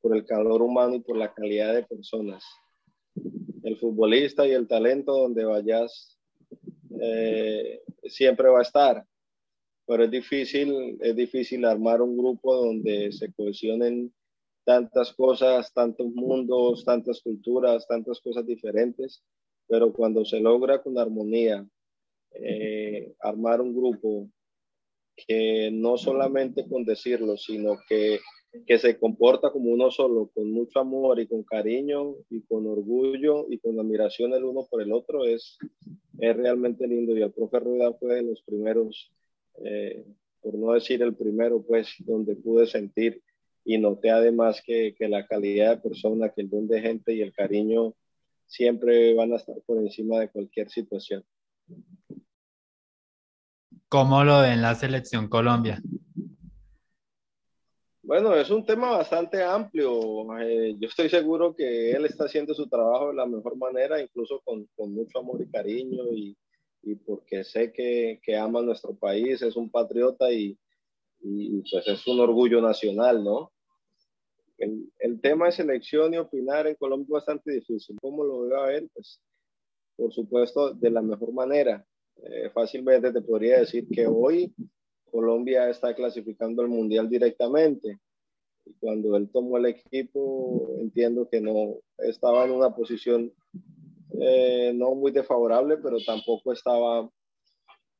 por 0.00 0.16
el 0.16 0.24
calor 0.24 0.62
humano 0.62 0.96
y 0.96 1.00
por 1.00 1.16
la 1.16 1.32
calidad 1.32 1.74
de 1.74 1.82
personas. 1.82 2.44
El 3.62 3.76
futbolista 3.76 4.46
y 4.46 4.52
el 4.52 4.68
talento 4.68 5.12
donde 5.12 5.44
vayas 5.44 6.18
eh, 7.00 7.82
siempre 8.04 8.48
va 8.48 8.60
a 8.60 8.62
estar, 8.62 9.04
pero 9.86 10.04
es 10.04 10.10
difícil, 10.10 10.98
es 11.00 11.16
difícil 11.16 11.64
armar 11.64 12.00
un 12.00 12.16
grupo 12.16 12.54
donde 12.54 13.10
se 13.12 13.32
cohesionen 13.32 14.12
tantas 14.64 15.12
cosas, 15.12 15.72
tantos 15.72 16.06
mundos, 16.12 16.84
tantas 16.84 17.20
culturas, 17.20 17.86
tantas 17.88 18.20
cosas 18.20 18.46
diferentes, 18.46 19.24
pero 19.66 19.92
cuando 19.92 20.24
se 20.24 20.38
logra 20.40 20.82
con 20.82 20.98
armonía 20.98 21.66
eh, 22.32 23.14
armar 23.20 23.60
un 23.60 23.74
grupo 23.74 24.28
que 25.26 25.70
no 25.72 25.96
solamente 25.96 26.66
con 26.66 26.84
decirlo, 26.84 27.36
sino 27.36 27.76
que, 27.88 28.20
que 28.66 28.78
se 28.78 28.98
comporta 28.98 29.50
como 29.50 29.70
uno 29.70 29.90
solo, 29.90 30.30
con 30.34 30.50
mucho 30.50 30.80
amor 30.80 31.20
y 31.20 31.26
con 31.26 31.42
cariño 31.42 32.16
y 32.30 32.42
con 32.42 32.66
orgullo 32.66 33.46
y 33.50 33.58
con 33.58 33.78
admiración 33.78 34.32
el 34.32 34.44
uno 34.44 34.66
por 34.70 34.82
el 34.82 34.92
otro, 34.92 35.24
es, 35.24 35.58
es 36.18 36.36
realmente 36.36 36.86
lindo. 36.86 37.16
Y 37.16 37.22
el 37.22 37.32
profe 37.32 37.60
Rueda 37.60 37.92
fue 37.94 38.16
de 38.16 38.22
los 38.22 38.42
primeros, 38.42 39.12
eh, 39.64 40.04
por 40.40 40.54
no 40.54 40.72
decir 40.72 41.02
el 41.02 41.14
primero, 41.14 41.62
pues, 41.62 41.94
donde 41.98 42.36
pude 42.36 42.66
sentir 42.66 43.22
y 43.64 43.76
noté 43.76 44.10
además 44.10 44.62
que, 44.64 44.94
que, 44.96 45.08
la 45.08 45.26
calidad 45.26 45.76
de 45.76 45.82
persona, 45.82 46.30
que 46.30 46.40
el 46.42 46.50
don 46.50 46.66
de 46.66 46.80
gente 46.80 47.12
y 47.12 47.20
el 47.20 47.32
cariño 47.32 47.94
siempre 48.46 49.14
van 49.14 49.32
a 49.32 49.36
estar 49.36 49.56
por 49.66 49.78
encima 49.78 50.18
de 50.18 50.30
cualquier 50.30 50.70
situación. 50.70 51.24
¿Cómo 53.88 54.22
lo 54.22 54.42
ve 54.42 54.52
en 54.52 54.62
la 54.62 54.76
selección 54.76 55.28
Colombia? 55.28 55.82
Bueno, 58.10 58.34
es 58.34 58.50
un 58.50 58.64
tema 58.64 58.90
bastante 58.90 59.42
amplio. 59.42 60.36
Eh, 60.40 60.76
yo 60.78 60.88
estoy 60.88 61.08
seguro 61.08 61.54
que 61.54 61.90
él 61.92 62.04
está 62.04 62.24
haciendo 62.24 62.54
su 62.54 62.68
trabajo 62.68 63.08
de 63.08 63.14
la 63.14 63.26
mejor 63.26 63.56
manera, 63.56 64.00
incluso 64.00 64.40
con, 64.44 64.68
mucho 64.92 65.18
amor 65.18 65.40
y 65.42 65.48
cariño, 65.48 66.04
y, 66.12 66.36
porque 67.06 67.44
sé 67.44 67.72
que, 67.72 68.36
ama 68.36 68.62
nuestro 68.62 68.94
país, 68.94 69.42
es 69.42 69.54
un 69.54 69.70
patriota 69.70 70.32
y, 70.32 70.58
y 71.20 71.62
pues 71.70 71.86
es 71.86 72.06
un 72.06 72.20
orgullo 72.20 72.60
nacional, 72.60 73.22
¿no? 73.22 73.52
El, 74.58 74.92
el, 74.98 75.20
tema 75.20 75.46
de 75.46 75.52
selección 75.52 76.14
y 76.14 76.18
opinar 76.18 76.66
en 76.66 76.74
Colombia 76.74 77.04
es 77.04 77.10
bastante 77.10 77.52
difícil. 77.52 77.96
¿Cómo 78.00 78.24
lo 78.24 78.42
veo 78.42 78.62
a 78.62 78.74
él? 78.74 78.90
Pues, 78.92 79.20
por 80.00 80.14
supuesto, 80.14 80.72
de 80.72 80.90
la 80.90 81.02
mejor 81.02 81.32
manera. 81.32 81.84
Eh, 82.22 82.50
fácilmente 82.54 83.12
te 83.12 83.20
podría 83.20 83.60
decir 83.60 83.86
que 83.86 84.06
hoy 84.06 84.52
Colombia 85.10 85.68
está 85.68 85.94
clasificando 85.94 86.62
al 86.62 86.68
Mundial 86.68 87.08
directamente. 87.08 87.98
Y 88.64 88.74
cuando 88.74 89.14
él 89.16 89.28
tomó 89.30 89.58
el 89.58 89.66
equipo, 89.66 90.74
entiendo 90.78 91.28
que 91.28 91.40
no 91.40 91.76
estaba 91.98 92.46
en 92.46 92.52
una 92.52 92.74
posición 92.74 93.30
eh, 94.18 94.72
no 94.74 94.94
muy 94.94 95.12
desfavorable, 95.12 95.76
pero 95.76 95.98
tampoco 96.04 96.52
estaba 96.52 97.08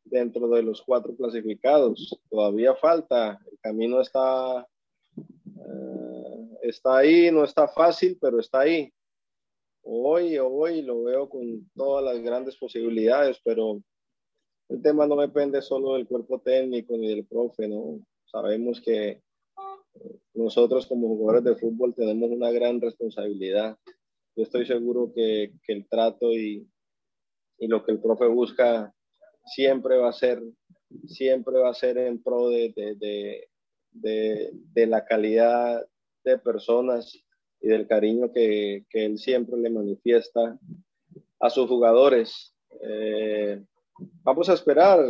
dentro 0.04 0.48
de 0.48 0.62
los 0.62 0.80
cuatro 0.80 1.14
clasificados. 1.14 2.18
Todavía 2.30 2.74
falta, 2.76 3.38
el 3.50 3.58
camino 3.60 4.00
está, 4.00 4.66
uh, 5.56 6.58
está 6.62 6.98
ahí, 6.98 7.30
no 7.30 7.44
está 7.44 7.68
fácil, 7.68 8.16
pero 8.20 8.40
está 8.40 8.60
ahí. 8.60 8.90
Hoy, 9.82 10.38
hoy 10.38 10.82
lo 10.82 11.02
veo 11.02 11.28
con 11.28 11.70
todas 11.74 12.04
las 12.04 12.22
grandes 12.22 12.56
posibilidades, 12.56 13.40
pero 13.44 13.82
el 14.68 14.82
tema 14.82 15.06
no 15.06 15.16
depende 15.16 15.62
solo 15.62 15.94
del 15.94 16.06
cuerpo 16.06 16.40
técnico 16.40 16.96
ni 16.96 17.08
del 17.08 17.26
profe, 17.26 17.66
¿no? 17.66 18.00
Sabemos 18.24 18.80
que 18.80 19.22
nosotros 20.34 20.86
como 20.86 21.08
jugadores 21.08 21.44
de 21.44 21.56
fútbol 21.56 21.94
tenemos 21.94 22.30
una 22.30 22.50
gran 22.50 22.80
responsabilidad. 22.80 23.76
Yo 24.36 24.44
estoy 24.44 24.64
seguro 24.66 25.12
que, 25.14 25.52
que 25.64 25.72
el 25.72 25.88
trato 25.88 26.32
y, 26.32 26.68
y 27.58 27.66
lo 27.66 27.84
que 27.84 27.92
el 27.92 28.00
profe 28.00 28.26
busca 28.26 28.94
siempre 29.46 29.96
va 29.96 30.10
a 30.10 30.12
ser, 30.12 30.42
siempre 31.06 31.58
va 31.58 31.70
a 31.70 31.74
ser 31.74 31.98
en 31.98 32.22
pro 32.22 32.48
de, 32.48 32.72
de, 32.76 33.48
de, 33.90 34.50
de 34.52 34.86
la 34.86 35.04
calidad 35.04 35.84
de 36.24 36.38
personas 36.38 37.24
y 37.60 37.68
del 37.68 37.86
cariño 37.86 38.32
que, 38.32 38.84
que, 38.88 39.04
él 39.04 39.18
siempre 39.18 39.58
le 39.58 39.70
manifiesta 39.70 40.58
a 41.38 41.50
sus 41.50 41.68
jugadores. 41.68 42.54
Eh, 42.82 43.62
vamos 44.22 44.48
a 44.48 44.54
esperar. 44.54 45.00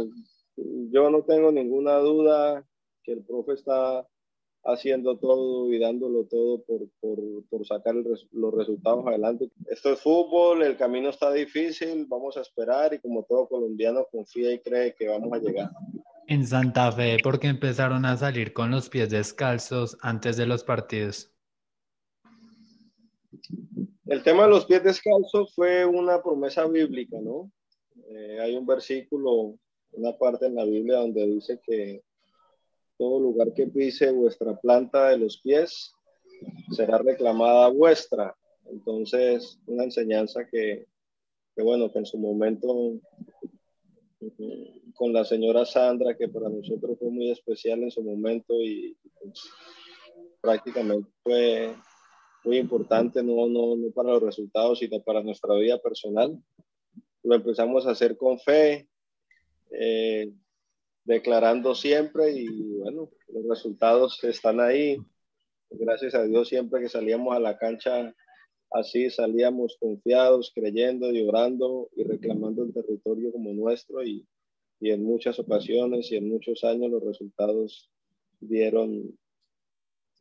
Yo 0.57 1.11
no 1.11 1.23
tengo 1.23 1.53
ninguna 1.53 1.99
duda 1.99 2.67
que 3.03 3.13
el 3.13 3.25
profe 3.25 3.53
está 3.55 4.07
haciendo 4.65 5.17
todo 5.19 5.73
y 5.73 5.79
dándolo 5.79 6.25
todo 6.25 6.63
por, 6.65 6.81
por, 7.01 7.67
sacar 7.67 7.95
los 7.95 8.55
resultados 8.55 9.07
adelante. 9.07 9.51
Esto 9.69 9.93
es 9.93 10.01
fútbol, 10.01 10.63
el 10.63 10.77
camino 10.77 11.09
está 11.09 11.33
difícil, 11.33 12.07
vamos 12.07 12.37
a 12.37 12.43
esperar 12.43 12.93
y 12.93 12.99
como 12.99 13.23
todo 13.25 13.49
colombiano 13.49 14.07
confía 14.11 14.53
y 14.53 14.61
cree 14.61 14.95
que 14.95 15.09
vamos 15.09 15.33
a 15.33 15.39
llegar. 15.39 15.71
En 16.27 16.47
Santa 16.47 16.93
Fe, 16.93 17.17
porque 17.23 17.49
empezaron 17.49 18.05
a 18.05 18.17
salir 18.17 18.53
con 18.53 18.71
los 18.71 18.89
pies 18.89 19.11
descalzos 19.11 19.97
antes 20.03 20.37
de 20.37 20.47
los 20.47 20.63
partidos? 20.63 21.33
El 24.07 24.23
tema 24.23 24.45
de 24.45 24.51
los 24.51 24.67
pies 24.67 24.83
descalzos 24.83 25.55
fue 25.55 25.87
una 25.87 26.23
promesa 26.23 26.67
bíblica, 26.67 27.19
¿no? 27.21 27.51
Eh, 28.09 28.39
hay 28.41 28.57
un 28.57 28.67
versículo, 28.67 29.57
una 29.93 30.17
parte 30.17 30.47
en 30.47 30.57
la 30.57 30.65
Biblia 30.65 30.99
donde 30.99 31.27
dice 31.27 31.61
que 31.65 32.03
todo 32.99 33.21
lugar 33.21 33.53
que 33.55 33.67
pise 33.67 34.11
vuestra 34.11 34.59
planta 34.59 35.09
de 35.09 35.19
los 35.19 35.41
pies 35.41 35.95
será 36.71 36.99
reclamada 36.99 37.69
vuestra. 37.69 38.37
Entonces, 38.67 39.59
una 39.67 39.85
enseñanza 39.85 40.47
que, 40.47 40.87
que 41.55 41.63
bueno, 41.63 41.91
que 41.93 42.01
en 42.01 42.07
su 42.07 42.19
momento 42.19 43.01
con 44.95 45.13
la 45.13 45.25
señora 45.25 45.65
Sandra, 45.65 46.17
que 46.17 46.29
para 46.29 46.49
nosotros 46.49 46.99
fue 46.99 47.11
muy 47.11 47.31
especial 47.31 47.83
en 47.83 47.91
su 47.91 48.03
momento 48.03 48.55
y 48.61 48.97
pues, 49.19 49.51
prácticamente 50.41 51.09
fue 51.23 51.75
muy 52.45 52.59
importante, 52.59 53.23
no, 53.23 53.49
no, 53.49 53.77
no 53.77 53.91
para 53.93 54.11
los 54.11 54.23
resultados, 54.23 54.79
sino 54.79 55.01
para 55.03 55.23
nuestra 55.23 55.55
vida 55.55 55.79
personal. 55.79 56.39
Lo 57.23 57.35
empezamos 57.35 57.87
a 57.87 57.91
hacer 57.91 58.17
con 58.17 58.39
fe, 58.39 58.89
eh, 59.71 60.33
declarando 61.05 61.75
siempre 61.75 62.33
y 62.33 62.79
bueno, 62.79 63.11
los 63.29 63.47
resultados 63.49 64.23
están 64.25 64.61
ahí. 64.61 64.97
Gracias 65.71 66.15
a 66.15 66.25
Dios 66.25 66.49
siempre 66.49 66.81
que 66.81 66.89
salíamos 66.89 67.37
a 67.37 67.41
la 67.41 67.57
cancha 67.59 68.15
así 68.71 69.11
salíamos 69.11 69.77
confiados, 69.79 70.53
creyendo 70.55 71.11
y 71.11 71.23
orando 71.27 71.91
y 71.97 72.05
reclamando 72.05 72.63
el 72.63 72.73
territorio 72.73 73.33
como 73.33 73.53
nuestro 73.53 74.03
y, 74.05 74.27
y 74.81 74.91
en 74.91 75.03
muchas 75.03 75.39
ocasiones 75.39 76.11
y 76.13 76.17
en 76.17 76.29
muchos 76.29 76.65
años 76.65 76.91
los 76.91 77.03
resultados 77.03 77.91
dieron, 78.39 79.19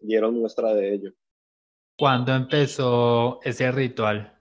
dieron 0.02 0.36
muestra 0.36 0.74
de 0.74 0.94
ello. 0.94 1.14
¿Cuándo 2.00 2.34
empezó 2.34 3.41
ese 3.44 3.70
ritual? 3.74 4.34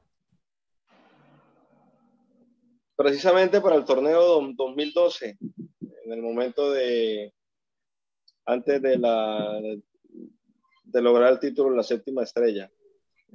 Precisamente 2.95 3.61
para 3.61 3.75
el 3.75 3.85
torneo 3.85 4.45
2012, 4.57 5.37
en 5.41 6.12
el 6.12 6.23
momento 6.23 6.71
de, 6.71 7.35
antes 8.47 8.81
de, 8.81 8.97
la, 8.97 9.61
de 10.85 11.03
lograr 11.03 11.33
el 11.33 11.41
título 11.41 11.75
la 11.75 11.83
séptima 11.83 12.23
estrella. 12.23 12.71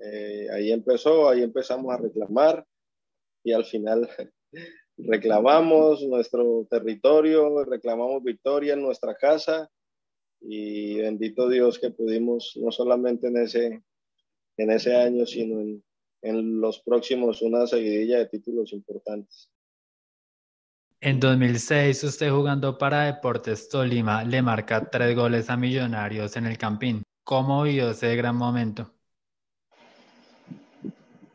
Eh, 0.02 0.48
ahí 0.54 0.72
empezó, 0.72 1.28
ahí 1.28 1.44
empezamos 1.44 1.94
a 1.94 1.98
reclamar 1.98 2.66
y 3.44 3.52
al 3.52 3.66
final 3.66 4.10
reclamamos 5.00 6.02
nuestro 6.04 6.66
territorio, 6.70 7.66
reclamamos 7.66 8.24
victoria 8.24 8.76
en 8.76 8.84
nuestra 8.84 9.16
casa 9.16 9.70
y 10.40 10.96
bendito 11.02 11.50
Dios 11.50 11.78
que 11.78 11.92
pudimos 11.92 12.54
no 12.56 12.72
solamente 12.72 13.28
en 13.28 13.36
ese, 13.36 13.84
en 14.58 14.72
ese 14.72 14.96
año, 14.96 15.26
sino 15.26 15.60
en, 15.62 15.84
en 16.22 16.62
los 16.62 16.80
próximos 16.80 17.42
una 17.42 17.68
seguidilla 17.68 18.20
de 18.20 18.28
títulos 18.28 18.74
importantes. 18.74 19.50
En 21.02 21.20
2006, 21.20 22.02
usted 22.06 22.32
jugando 22.32 22.78
para 22.78 23.04
Deportes 23.04 23.68
Tolima 23.68 24.24
le 24.24 24.42
marca 24.42 24.90
tres 24.90 25.14
goles 25.16 25.50
a 25.50 25.58
Millonarios 25.58 26.38
en 26.38 26.46
el 26.46 26.58
Campín. 26.58 27.04
¿Cómo 27.26 27.64
vio 27.64 27.92
ese 27.92 28.16
gran 28.16 28.38
momento? 28.38 28.90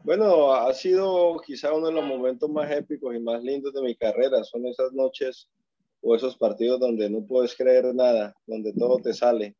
Bueno, 0.04 0.54
ha 0.54 0.72
sido 0.72 1.38
quizá 1.46 1.74
uno 1.74 1.88
de 1.88 1.92
los 1.92 2.06
momentos 2.06 2.48
más 2.48 2.70
épicos 2.70 3.14
y 3.14 3.20
más 3.20 3.44
lindos 3.44 3.74
de 3.74 3.82
mi 3.82 3.94
carrera. 3.94 4.42
Son 4.42 4.64
esas 4.64 4.90
noches 4.94 5.50
o 6.00 6.16
esos 6.16 6.34
partidos 6.38 6.80
donde 6.80 7.10
no 7.10 7.26
puedes 7.26 7.54
creer 7.54 7.94
nada, 7.94 8.34
donde 8.46 8.72
todo 8.72 8.96
te 8.96 9.12
sale. 9.12 9.54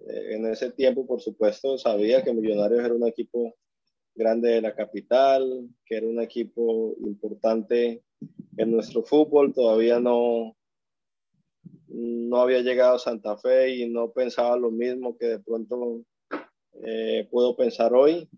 Eh, 0.00 0.34
en 0.34 0.46
ese 0.46 0.70
tiempo, 0.72 1.06
por 1.06 1.20
supuesto, 1.20 1.78
sabía 1.78 2.22
que 2.22 2.32
Millonarios 2.32 2.84
era 2.84 2.94
un 2.94 3.06
equipo 3.06 3.54
grande 4.14 4.50
de 4.50 4.60
la 4.60 4.74
capital, 4.74 5.68
que 5.84 5.96
era 5.96 6.06
un 6.06 6.20
equipo 6.20 6.94
importante 7.00 8.02
en 8.56 8.70
nuestro 8.70 9.02
fútbol. 9.02 9.52
Todavía 9.52 10.00
no, 10.00 10.56
no 11.88 12.40
había 12.40 12.60
llegado 12.60 12.96
a 12.96 12.98
Santa 12.98 13.36
Fe 13.36 13.74
y 13.76 13.88
no 13.88 14.10
pensaba 14.10 14.56
lo 14.56 14.70
mismo 14.70 15.16
que 15.16 15.26
de 15.26 15.38
pronto 15.40 16.02
eh, 16.84 17.26
puedo 17.30 17.56
pensar 17.56 17.94
hoy. 17.94 18.28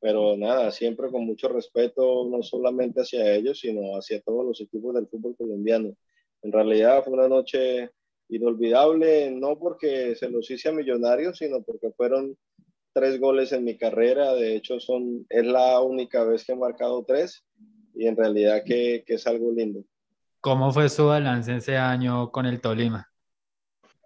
Pero 0.00 0.36
nada, 0.36 0.70
siempre 0.70 1.10
con 1.10 1.26
mucho 1.26 1.48
respeto, 1.48 2.26
no 2.28 2.42
solamente 2.42 3.02
hacia 3.02 3.34
ellos, 3.34 3.60
sino 3.60 3.96
hacia 3.96 4.20
todos 4.22 4.46
los 4.46 4.60
equipos 4.60 4.94
del 4.94 5.06
fútbol 5.06 5.36
colombiano. 5.36 5.94
En 6.42 6.52
realidad 6.52 7.04
fue 7.04 7.12
una 7.12 7.28
noche 7.28 7.90
inolvidable, 8.30 9.30
no 9.30 9.58
porque 9.58 10.14
se 10.14 10.30
los 10.30 10.50
hice 10.50 10.68
a 10.68 10.72
Millonarios, 10.72 11.38
sino 11.38 11.62
porque 11.62 11.90
fueron 11.90 12.36
tres 12.92 13.20
goles 13.20 13.52
en 13.52 13.64
mi 13.64 13.76
carrera. 13.76 14.34
De 14.34 14.56
hecho, 14.56 14.80
son, 14.80 15.26
es 15.28 15.44
la 15.44 15.80
única 15.80 16.24
vez 16.24 16.44
que 16.44 16.52
he 16.52 16.56
marcado 16.56 17.04
tres 17.04 17.44
y 17.94 18.06
en 18.06 18.16
realidad 18.16 18.62
que, 18.64 19.04
que 19.06 19.14
es 19.14 19.26
algo 19.26 19.52
lindo. 19.52 19.84
¿Cómo 20.40 20.72
fue 20.72 20.88
su 20.88 21.06
balance 21.06 21.54
ese 21.54 21.76
año 21.76 22.30
con 22.30 22.46
el 22.46 22.60
Tolima? 22.60 23.06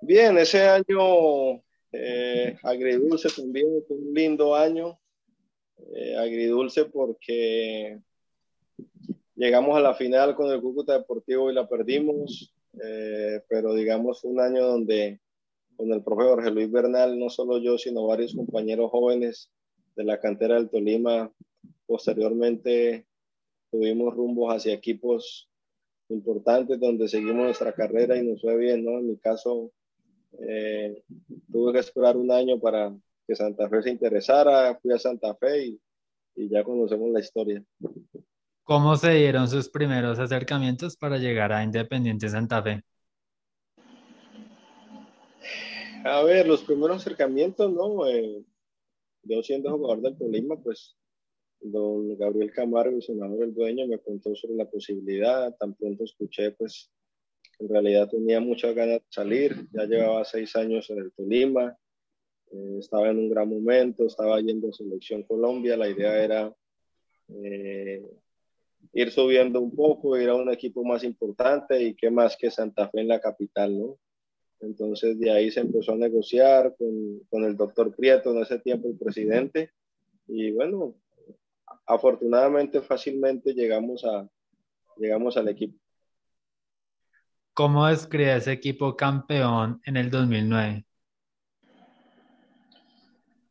Bien, 0.01 0.37
ese 0.37 0.69
año 0.69 1.63
eh, 1.93 2.57
agridulce 2.63 3.29
también, 3.31 3.67
fue 3.87 3.97
un 3.97 4.13
lindo 4.13 4.55
año. 4.55 4.99
Eh, 5.95 6.17
agridulce 6.17 6.87
porque 6.87 8.01
llegamos 9.37 9.77
a 9.77 9.81
la 9.81 9.95
final 9.95 10.35
con 10.35 10.51
el 10.53 10.61
Cúcuta 10.61 10.95
Deportivo 10.95 11.51
y 11.51 11.55
la 11.55 11.69
perdimos, 11.69 12.53
eh, 12.83 13.43
pero 13.49 13.75
digamos 13.75 14.25
un 14.25 14.41
año 14.41 14.67
donde 14.67 15.21
con 15.77 15.93
el 15.93 16.03
profe 16.03 16.25
Jorge 16.25 16.51
Luis 16.51 16.71
Bernal, 16.71 17.19
no 17.19 17.29
solo 17.31 17.59
yo, 17.59 17.79
sino 17.79 18.07
varios 18.07 18.35
compañeros 18.35 18.91
jóvenes 18.91 19.51
de 19.97 20.05
la 20.05 20.21
cantera 20.21 20.55
del 20.55 20.71
Tolima, 20.71 21.33
posteriormente 21.87 23.07
tuvimos 23.71 24.15
rumbos 24.15 24.55
hacia 24.55 24.73
equipos 24.73 25.49
importantes 26.09 26.79
donde 26.79 27.09
seguimos 27.09 27.45
nuestra 27.45 27.73
carrera 27.73 28.17
y 28.17 28.27
nos 28.27 28.41
fue 28.41 28.57
bien, 28.57 28.85
¿no? 28.85 28.99
En 28.99 29.09
mi 29.09 29.17
caso, 29.17 29.73
eh, 30.41 31.03
tuve 31.51 31.73
que 31.73 31.79
esperar 31.81 32.17
un 32.17 32.31
año 32.31 32.59
para 32.61 32.95
que 33.27 33.35
Santa 33.35 33.69
Fe 33.69 33.83
se 33.83 33.91
interesara, 33.91 34.79
fui 34.81 34.93
a 34.93 34.99
Santa 34.99 35.35
Fe 35.35 35.67
y, 35.67 35.81
y 36.37 36.49
ya 36.49 36.63
conocemos 36.63 37.11
la 37.11 37.21
historia. 37.21 37.65
¿Cómo 38.65 38.97
se 38.97 39.11
dieron 39.11 39.47
sus 39.47 39.69
primeros 39.69 40.19
acercamientos 40.19 40.97
para 40.97 41.19
llegar 41.19 41.53
a 41.53 41.63
Independiente 41.63 42.31
Santa 42.31 42.63
Fe? 42.63 42.83
A 46.03 46.23
ver, 46.23 46.47
los 46.47 46.63
primeros 46.63 46.97
acercamientos, 46.97 47.71
¿no? 47.71 48.07
Eh, 48.09 48.43
yo 49.23 49.43
siendo 49.43 49.71
jugador 49.71 50.01
del 50.01 50.17
Tolima, 50.17 50.57
pues 50.57 50.97
don 51.61 52.17
Gabriel 52.17 52.53
Camargo, 52.53 52.97
el 52.97 53.03
senador 53.03 53.39
del 53.41 53.55
dueño, 53.55 53.87
me 53.87 53.99
contó 53.99 54.35
sobre 54.35 54.55
la 54.55 54.71
posibilidad. 54.71 55.55
Tan 55.57 55.75
pronto 55.75 56.05
escuché, 56.05 56.53
pues 56.53 56.91
en 57.59 57.69
realidad 57.69 58.09
tenía 58.09 58.41
muchas 58.41 58.75
ganas 58.75 59.01
de 59.01 59.07
salir. 59.11 59.69
Ya 59.73 59.85
llevaba 59.85 60.25
seis 60.25 60.57
años 60.57 60.89
en 60.89 61.01
el 61.01 61.13
Tolima, 61.13 61.77
eh, 62.51 62.77
estaba 62.79 63.11
en 63.11 63.19
un 63.19 63.29
gran 63.29 63.51
momento, 63.51 64.07
estaba 64.07 64.41
yendo 64.41 64.71
a 64.71 64.73
Selección 64.73 65.23
Colombia. 65.25 65.77
La 65.77 65.91
idea 65.91 66.25
era 66.25 66.55
eh, 67.29 68.03
ir 68.95 69.11
subiendo 69.11 69.61
un 69.61 69.75
poco, 69.75 70.17
ir 70.17 70.29
a 70.29 70.35
un 70.35 70.51
equipo 70.51 70.85
más 70.85 71.03
importante 71.05 71.83
y 71.83 71.95
qué 71.95 72.11
más 72.11 72.37
que 72.37 72.51
Santa 72.51 72.89
Fe 72.89 73.01
en 73.01 73.09
la 73.09 73.21
capital, 73.21 73.79
¿no? 73.79 73.99
Entonces 74.61 75.19
de 75.19 75.31
ahí 75.31 75.51
se 75.51 75.61
empezó 75.61 75.93
a 75.93 75.97
negociar 75.97 76.75
con, 76.79 77.21
con 77.29 77.45
el 77.45 77.57
doctor 77.57 77.95
Prieto, 77.95 78.33
en 78.33 78.43
ese 78.43 78.59
tiempo 78.61 78.89
el 78.89 78.97
presidente, 78.97 79.73
y 80.27 80.53
bueno, 80.53 80.95
afortunadamente 81.87 82.81
fácilmente 82.81 83.53
llegamos, 83.53 84.05
a, 84.05 84.29
llegamos 84.97 85.37
al 85.37 85.49
equipo. 85.49 85.79
¿Cómo 87.53 87.87
describe 87.87 88.37
ese 88.37 88.53
equipo 88.53 88.97
campeón 88.97 89.81
en 89.85 89.97
el 89.97 90.11
2009? 90.11 90.85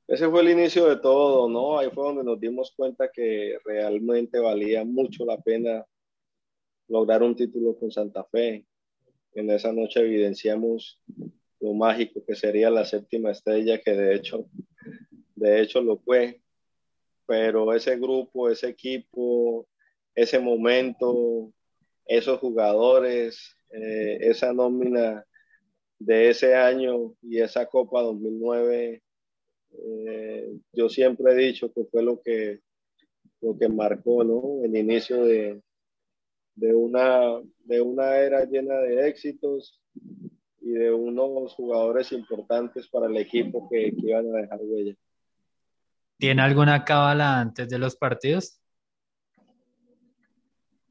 Ese 0.07 0.29
fue 0.29 0.41
el 0.41 0.49
inicio 0.49 0.87
de 0.89 0.97
todo, 0.97 1.47
¿no? 1.49 1.79
Ahí 1.79 1.89
fue 1.89 2.03
donde 2.03 2.23
nos 2.25 2.39
dimos 2.39 2.73
cuenta 2.75 3.09
que 3.09 3.57
realmente 3.63 4.37
valía 4.37 4.83
mucho 4.83 5.25
la 5.25 5.37
pena 5.37 5.85
lograr 6.89 7.23
un 7.23 7.35
título 7.35 7.77
con 7.77 7.89
Santa 7.89 8.25
Fe. 8.25 8.65
En 9.33 9.49
esa 9.49 9.71
noche 9.71 10.01
evidenciamos 10.01 10.99
lo 11.61 11.73
mágico 11.73 12.23
que 12.25 12.35
sería 12.35 12.69
la 12.69 12.83
séptima 12.83 13.31
estrella, 13.31 13.79
que 13.79 13.91
de 13.93 14.15
hecho, 14.15 14.45
de 15.35 15.61
hecho 15.61 15.81
lo 15.81 15.97
fue. 15.97 16.41
Pero 17.25 17.73
ese 17.73 17.97
grupo, 17.97 18.49
ese 18.49 18.67
equipo, 18.67 19.65
ese 20.13 20.37
momento, 20.37 21.53
esos 22.05 22.39
jugadores, 22.39 23.55
eh, 23.69 24.17
esa 24.19 24.51
nómina 24.51 25.25
de 25.97 26.29
ese 26.29 26.55
año 26.55 27.15
y 27.21 27.39
esa 27.39 27.65
Copa 27.67 28.01
2009 28.01 29.01
eh, 29.77 30.57
yo 30.71 30.89
siempre 30.89 31.33
he 31.33 31.35
dicho 31.35 31.71
que 31.73 31.85
fue 31.85 32.03
lo 32.03 32.21
que, 32.21 32.61
lo 33.41 33.57
que 33.57 33.69
marcó 33.69 34.23
¿no? 34.23 34.63
el 34.63 34.75
inicio 34.75 35.25
de, 35.25 35.61
de, 36.55 36.73
una, 36.73 37.41
de 37.59 37.81
una 37.81 38.17
era 38.17 38.45
llena 38.45 38.75
de 38.75 39.07
éxitos 39.07 39.81
y 40.61 40.71
de 40.71 40.91
unos 40.91 41.53
jugadores 41.55 42.11
importantes 42.11 42.87
para 42.87 43.07
el 43.07 43.17
equipo 43.17 43.67
que, 43.69 43.91
que 43.95 44.09
iban 44.09 44.33
a 44.33 44.41
dejar 44.41 44.59
huella. 44.61 44.95
¿Tiene 46.17 46.41
alguna 46.41 46.85
cábala 46.85 47.39
antes 47.39 47.67
de 47.67 47.77
los 47.77 47.95
partidos? 47.95 48.59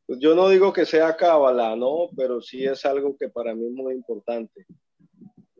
Pues 0.06 0.20
yo 0.20 0.34
no 0.34 0.48
digo 0.50 0.74
que 0.74 0.84
sea 0.84 1.16
cábala, 1.16 1.74
¿no? 1.74 2.10
Pero 2.14 2.42
sí 2.42 2.64
es 2.66 2.84
algo 2.84 3.16
que 3.16 3.30
para 3.30 3.54
mí 3.54 3.64
es 3.64 3.72
muy 3.72 3.94
importante. 3.94 4.66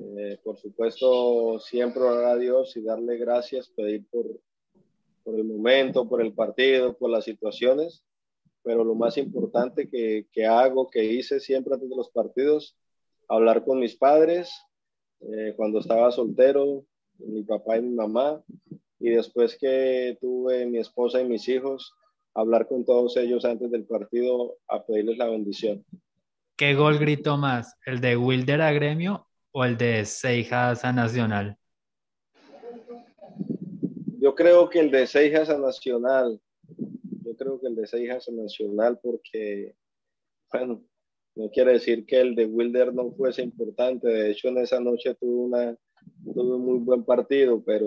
Eh, 0.02 0.38
por 0.42 0.58
supuesto, 0.58 1.58
siempre 1.60 2.02
orar 2.02 2.24
a 2.24 2.36
Dios 2.36 2.76
y 2.76 2.82
darle 2.82 3.16
gracias, 3.18 3.68
pedir 3.68 4.04
por, 4.10 4.26
el 5.36 5.44
momento, 5.44 6.08
por 6.08 6.20
el 6.20 6.32
partido, 6.32 6.96
por 6.96 7.10
las 7.10 7.24
situaciones, 7.24 8.02
pero 8.62 8.84
lo 8.84 8.94
más 8.94 9.16
importante 9.16 9.88
que, 9.88 10.26
que 10.32 10.46
hago, 10.46 10.90
que 10.90 11.04
hice 11.04 11.40
siempre 11.40 11.74
antes 11.74 11.88
de 11.88 11.96
los 11.96 12.10
partidos, 12.10 12.76
hablar 13.28 13.64
con 13.64 13.78
mis 13.78 13.96
padres, 13.96 14.52
eh, 15.20 15.54
cuando 15.56 15.78
estaba 15.78 16.10
soltero, 16.10 16.84
mi 17.18 17.44
papá 17.44 17.78
y 17.78 17.82
mi 17.82 17.94
mamá, 17.94 18.42
y 18.98 19.10
después 19.10 19.56
que 19.56 20.18
tuve 20.20 20.66
mi 20.66 20.78
esposa 20.78 21.20
y 21.20 21.28
mis 21.28 21.48
hijos, 21.48 21.94
hablar 22.34 22.66
con 22.66 22.84
todos 22.84 23.16
ellos 23.16 23.44
antes 23.44 23.70
del 23.70 23.84
partido 23.84 24.56
a 24.68 24.84
pedirles 24.84 25.18
la 25.18 25.28
bendición. 25.28 25.84
¿Qué 26.56 26.74
gol 26.74 26.98
gritó 26.98 27.36
más? 27.36 27.76
¿El 27.86 28.00
de 28.00 28.16
Wilder 28.16 28.62
a 28.62 28.72
Gremio 28.72 29.26
o 29.52 29.64
el 29.64 29.76
de 29.76 30.04
Seijas 30.04 30.84
a 30.84 30.92
Nacional? 30.92 31.56
Yo 34.18 34.34
creo 34.34 34.68
que 34.68 34.80
el 34.80 34.90
de 34.90 35.06
Seijas 35.06 35.50
a 35.50 35.58
Nacional. 35.58 36.40
Yo 37.24 37.36
creo 37.36 37.60
que 37.60 37.68
el 37.68 37.74
de 37.74 37.86
Seijas 37.86 38.28
a 38.28 38.32
Nacional 38.32 38.98
porque, 39.02 39.74
bueno, 40.50 40.82
no 41.34 41.50
quiere 41.50 41.72
decir 41.72 42.06
que 42.06 42.20
el 42.20 42.34
de 42.34 42.46
Wilder 42.46 42.94
no 42.94 43.12
fuese 43.12 43.42
importante. 43.42 44.08
De 44.08 44.30
hecho, 44.30 44.48
en 44.48 44.58
esa 44.58 44.80
noche 44.80 45.14
tuve, 45.14 45.34
una, 45.34 45.76
tuve 46.24 46.54
un 46.56 46.64
muy 46.64 46.78
buen 46.78 47.04
partido, 47.04 47.62
pero, 47.62 47.86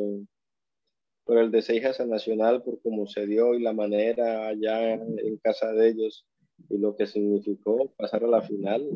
pero 1.25 1.41
el 1.41 1.51
de 1.51 1.62
Seijas 1.62 1.99
a 1.99 2.06
Nacional, 2.06 2.63
por 2.63 2.82
cómo 2.82 3.08
se 3.08 3.25
dio 3.25 3.54
y 3.56 3.62
la 3.62 3.73
manera 3.73 4.47
allá 4.47 4.93
en 4.93 5.38
casa 5.41 5.71
de 5.73 5.89
ellos 5.89 6.28
y 6.69 6.78
lo 6.78 6.95
que 6.95 7.08
significó 7.08 7.91
pasar 7.97 8.23
a 8.23 8.28
la 8.28 8.41
final, 8.41 8.88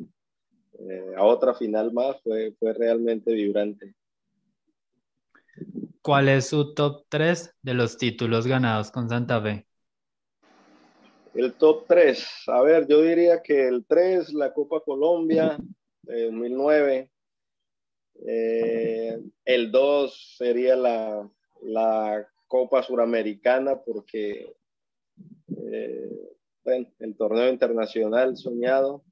eh, 0.78 1.14
a 1.18 1.24
otra 1.24 1.54
final 1.54 1.92
más 1.92 2.22
fue, 2.22 2.54
fue 2.60 2.74
realmente 2.74 3.34
vibrante. 3.34 3.96
¿Cuál 6.02 6.30
es 6.30 6.48
su 6.48 6.74
top 6.74 7.06
3 7.10 7.56
de 7.62 7.74
los 7.74 7.98
títulos 7.98 8.48
ganados 8.48 8.92
con 8.92 9.10
Santa 9.10 9.42
Fe? 9.42 9.68
El 11.34 11.54
top 11.54 11.86
3, 11.88 12.28
a 12.48 12.62
ver, 12.62 12.88
yo 12.88 13.02
diría 13.02 13.42
que 13.42 13.68
el 13.68 13.86
3, 13.86 14.34
la 14.34 14.54
Copa 14.54 14.82
Colombia 14.82 15.58
de 16.04 16.26
2009. 16.26 17.12
Eh, 18.26 19.20
el 19.46 19.72
2 19.72 20.36
sería 20.38 20.76
la, 20.76 21.30
la 21.62 22.28
Copa 22.48 22.84
Suramericana 22.84 23.80
porque 23.80 24.54
eh, 25.72 26.10
el 27.00 27.16
torneo 27.16 27.50
internacional 27.50 28.36
soñado. 28.38 29.04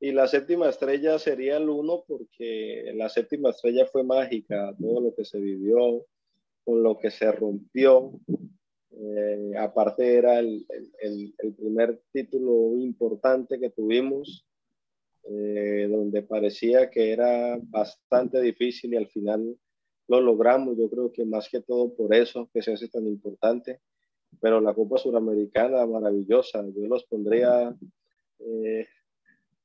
Y 0.00 0.12
la 0.12 0.28
séptima 0.28 0.68
estrella 0.68 1.18
sería 1.18 1.56
el 1.56 1.68
uno 1.68 2.04
porque 2.06 2.92
la 2.94 3.08
séptima 3.08 3.50
estrella 3.50 3.86
fue 3.86 4.04
mágica, 4.04 4.74
todo 4.78 5.00
lo 5.00 5.14
que 5.14 5.24
se 5.24 5.40
vivió, 5.40 6.06
con 6.64 6.82
lo 6.82 6.96
que 6.98 7.10
se 7.10 7.32
rompió. 7.32 8.12
Eh, 8.92 9.52
aparte 9.58 10.14
era 10.14 10.38
el, 10.38 10.64
el, 11.00 11.34
el, 11.38 11.54
primer 11.54 12.00
título 12.12 12.76
importante 12.76 13.58
que 13.58 13.70
tuvimos, 13.70 14.46
eh, 15.24 15.88
donde 15.90 16.22
parecía 16.22 16.90
que 16.90 17.12
era 17.12 17.58
bastante 17.62 18.40
difícil 18.40 18.94
y 18.94 18.96
al 18.96 19.08
final 19.08 19.56
lo 20.06 20.20
logramos. 20.20 20.76
Yo 20.78 20.88
creo 20.88 21.12
que 21.12 21.24
más 21.24 21.48
que 21.48 21.60
todo 21.60 21.94
por 21.94 22.14
eso 22.14 22.48
que 22.52 22.62
se 22.62 22.72
hace 22.72 22.88
tan 22.88 23.06
importante. 23.06 23.80
Pero 24.40 24.60
la 24.60 24.74
Copa 24.74 24.98
Suramericana, 24.98 25.86
maravillosa. 25.86 26.64
Yo 26.68 26.86
los 26.86 27.04
pondría 27.04 27.74
eh, 28.40 28.86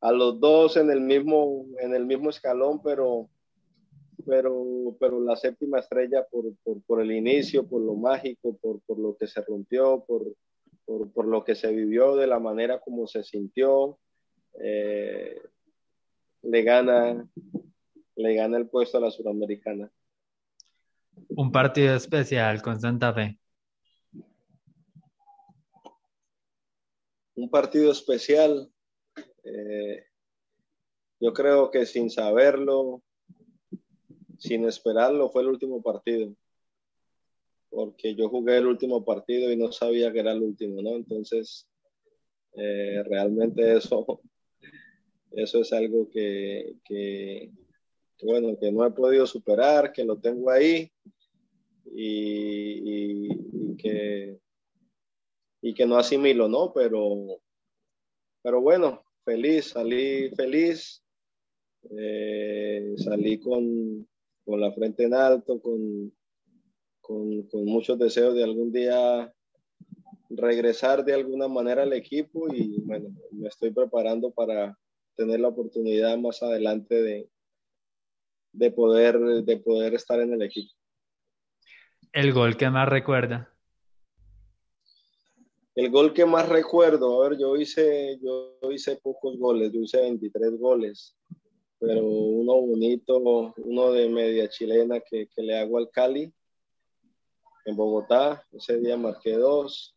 a 0.03 0.11
los 0.11 0.39
dos 0.39 0.75
en 0.75 0.91
el 0.91 0.99
mismo, 0.99 1.65
en 1.79 1.95
el 1.95 2.05
mismo 2.05 2.29
escalón, 2.29 2.81
pero, 2.83 3.29
pero, 4.25 4.95
pero 4.99 5.21
la 5.21 5.37
séptima 5.37 5.79
estrella 5.79 6.27
por, 6.29 6.43
por, 6.63 6.81
por 6.83 7.01
el 7.01 7.11
inicio, 7.11 7.65
por 7.65 7.81
lo 7.81 7.95
mágico, 7.95 8.57
por, 8.61 8.81
por 8.81 8.99
lo 8.99 9.15
que 9.15 9.27
se 9.27 9.41
rompió, 9.41 10.03
por, 10.05 10.35
por, 10.85 11.25
lo 11.25 11.45
que 11.45 11.55
se 11.55 11.71
vivió, 11.71 12.17
de 12.17 12.27
la 12.27 12.39
manera 12.39 12.81
como 12.81 13.07
se 13.07 13.23
sintió, 13.23 13.97
eh, 14.59 15.41
le 16.41 16.63
gana 16.63 17.25
le 18.15 18.35
gana 18.35 18.57
el 18.57 18.67
puesto 18.67 18.97
a 18.97 19.01
la 19.01 19.09
suramericana. 19.09 19.89
Un 21.29 21.49
partido 21.49 21.95
especial 21.95 22.61
con 22.61 22.79
Santa 22.79 23.13
Fe. 23.13 23.39
Un 27.35 27.49
partido 27.49 27.89
especial. 27.91 28.72
Eh, 29.43 30.05
yo 31.19 31.33
creo 31.33 31.71
que 31.71 31.85
sin 31.85 32.09
saberlo, 32.09 33.01
sin 34.37 34.65
esperarlo, 34.65 35.29
fue 35.29 35.41
el 35.43 35.49
último 35.49 35.81
partido. 35.81 36.35
Porque 37.69 38.13
yo 38.13 38.29
jugué 38.29 38.57
el 38.57 38.67
último 38.67 39.03
partido 39.03 39.51
y 39.51 39.57
no 39.57 39.71
sabía 39.71 40.11
que 40.11 40.19
era 40.19 40.33
el 40.33 40.43
último, 40.43 40.81
¿no? 40.81 40.91
Entonces, 40.91 41.67
eh, 42.55 43.03
realmente 43.05 43.77
eso, 43.77 44.21
eso 45.31 45.61
es 45.61 45.73
algo 45.73 46.09
que, 46.11 46.75
bueno, 48.21 48.57
que 48.59 48.71
no 48.71 48.85
he 48.85 48.91
podido 48.91 49.25
superar, 49.25 49.91
que 49.91 50.03
lo 50.03 50.19
tengo 50.19 50.51
ahí 50.51 50.91
y, 51.85 53.25
y, 53.25 53.77
que, 53.77 54.39
y 55.61 55.73
que 55.73 55.85
no 55.85 55.97
asimilo, 55.97 56.47
¿no? 56.47 56.71
Pero, 56.73 57.39
pero 58.41 58.61
bueno, 58.61 59.02
feliz, 59.23 59.69
salí 59.69 60.29
feliz, 60.35 61.03
eh, 61.97 62.93
salí 62.97 63.39
con, 63.39 64.07
con, 64.45 64.59
la 64.59 64.71
frente 64.71 65.03
en 65.03 65.13
alto, 65.13 65.61
con, 65.61 66.13
con, 67.01 67.43
con 67.43 67.65
muchos 67.65 67.97
deseos 67.99 68.35
de 68.35 68.43
algún 68.43 68.71
día 68.71 69.33
regresar 70.29 71.03
de 71.05 71.13
alguna 71.13 71.47
manera 71.47 71.83
al 71.83 71.93
equipo 71.93 72.53
y 72.53 72.81
bueno, 72.81 73.09
me 73.31 73.47
estoy 73.47 73.71
preparando 73.71 74.31
para 74.31 74.77
tener 75.15 75.39
la 75.39 75.49
oportunidad 75.49 76.17
más 76.17 76.41
adelante 76.41 77.01
de, 77.01 77.29
de 78.51 78.71
poder, 78.71 79.19
de 79.19 79.57
poder 79.57 79.93
estar 79.93 80.19
en 80.19 80.33
el 80.33 80.41
equipo. 80.41 80.73
¿El 82.11 82.33
gol 82.33 82.57
que 82.57 82.69
más 82.69 82.87
recuerda? 82.87 83.52
El 85.75 85.89
gol 85.89 86.13
que 86.13 86.25
más 86.25 86.47
recuerdo, 86.47 87.23
a 87.23 87.29
ver, 87.29 87.39
yo 87.39 87.55
hice, 87.55 88.19
yo 88.21 88.57
hice 88.71 88.97
pocos 88.97 89.37
goles, 89.37 89.71
yo 89.71 89.81
hice 89.81 90.01
23 90.01 90.59
goles, 90.59 91.15
pero 91.79 92.05
uno 92.05 92.61
bonito, 92.61 93.53
uno 93.57 93.91
de 93.91 94.07
media 94.07 94.47
chilena 94.49 94.99
que, 94.99 95.27
que 95.35 95.41
le 95.41 95.57
hago 95.57 95.79
al 95.79 95.89
Cali 95.89 96.31
en 97.65 97.75
Bogotá, 97.75 98.45
ese 98.51 98.79
día 98.79 98.97
marqué 98.97 99.33
dos. 99.33 99.95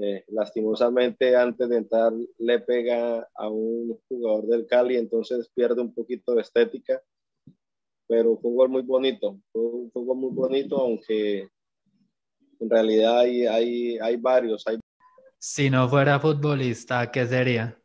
Eh, 0.00 0.24
lastimosamente 0.28 1.36
antes 1.36 1.68
de 1.68 1.76
entrar 1.76 2.14
le 2.38 2.60
pega 2.60 3.28
a 3.34 3.50
un 3.50 4.00
jugador 4.08 4.46
del 4.46 4.66
Cali, 4.66 4.96
entonces 4.96 5.50
pierde 5.54 5.82
un 5.82 5.92
poquito 5.92 6.34
de 6.34 6.40
estética 6.40 7.02
pero 8.12 8.36
fue 8.36 8.50
un 8.50 8.56
gol 8.56 8.68
muy 8.68 8.82
bonito, 8.82 9.38
fue 9.50 9.62
un, 9.62 9.90
gol 9.90 10.18
muy 10.18 10.32
bonito, 10.32 10.76
aunque 10.76 11.48
en 12.62 12.70
realidad 12.70 13.18
hay, 13.18 13.46
hay, 13.46 13.98
hay 13.98 14.16
varios. 14.16 14.66
Hay... 14.66 14.78
Si 15.38 15.68
no 15.68 15.88
fuera 15.88 16.20
futbolista, 16.20 17.10
¿qué 17.10 17.26
sería? 17.26 17.78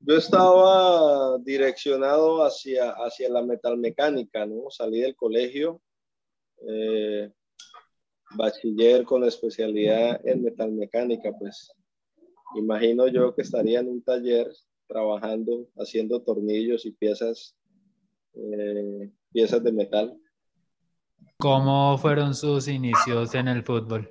Yo 0.00 0.16
estaba 0.16 1.38
direccionado 1.38 2.44
hacia, 2.44 2.90
hacia 2.90 3.30
la 3.30 3.42
metalmecánica, 3.42 4.44
¿no? 4.44 4.68
Salí 4.68 5.00
del 5.00 5.14
colegio, 5.16 5.80
eh, 6.68 7.30
bachiller 8.36 9.04
con 9.04 9.24
especialidad 9.24 10.20
en 10.26 10.42
metalmecánica, 10.42 11.32
pues 11.38 11.72
imagino 12.56 13.06
yo 13.08 13.34
que 13.34 13.42
estaría 13.42 13.80
en 13.80 13.88
un 13.88 14.02
taller 14.02 14.50
trabajando, 14.86 15.68
haciendo 15.76 16.20
tornillos 16.20 16.84
y 16.84 16.90
piezas 16.90 17.56
eh, 18.34 19.10
piezas 19.32 19.62
de 19.62 19.72
metal. 19.72 20.20
¿Cómo 21.38 21.98
fueron 21.98 22.34
sus 22.34 22.68
inicios 22.68 23.34
en 23.34 23.48
el 23.48 23.62
fútbol? 23.64 24.10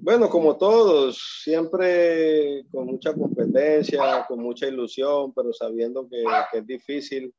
Bueno, 0.00 0.30
como 0.30 0.56
todos, 0.56 1.42
siempre 1.42 2.64
con 2.70 2.86
mucha 2.86 3.12
competencia, 3.12 4.24
con 4.26 4.40
mucha 4.40 4.66
ilusión, 4.66 5.34
pero 5.34 5.52
sabiendo 5.52 6.08
que, 6.08 6.24
es 6.54 6.66
difícil, 6.66 7.34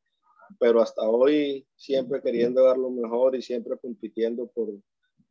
pero 0.60 0.80
hasta 0.80 1.02
hoy 1.02 1.66
siempre 1.76 2.22
queriendo 2.22 2.64
dar 2.64 2.78
lo 2.78 2.92
mejor 2.92 3.36
y 3.36 3.42
siempre 3.42 3.76
compitiendo 3.82 4.46
por, 4.48 4.70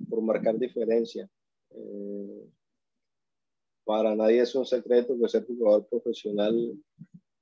por 0.09 0.21
marcar 0.21 0.59
diferencia. 0.59 1.31
Eh, 1.71 2.49
para 3.85 4.17
nadie 4.17 4.41
es 4.41 4.55
un 4.57 4.67
secreto 4.67 5.17
que 5.19 5.29
ser 5.29 5.47
jugador 5.47 5.87
profesional 5.87 6.77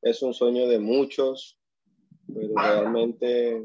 es 0.03 0.23
un 0.23 0.35
sueño 0.35 0.69
de 0.69 0.79
muchos, 0.79 1.59
pero 2.33 2.55
realmente 2.55 3.65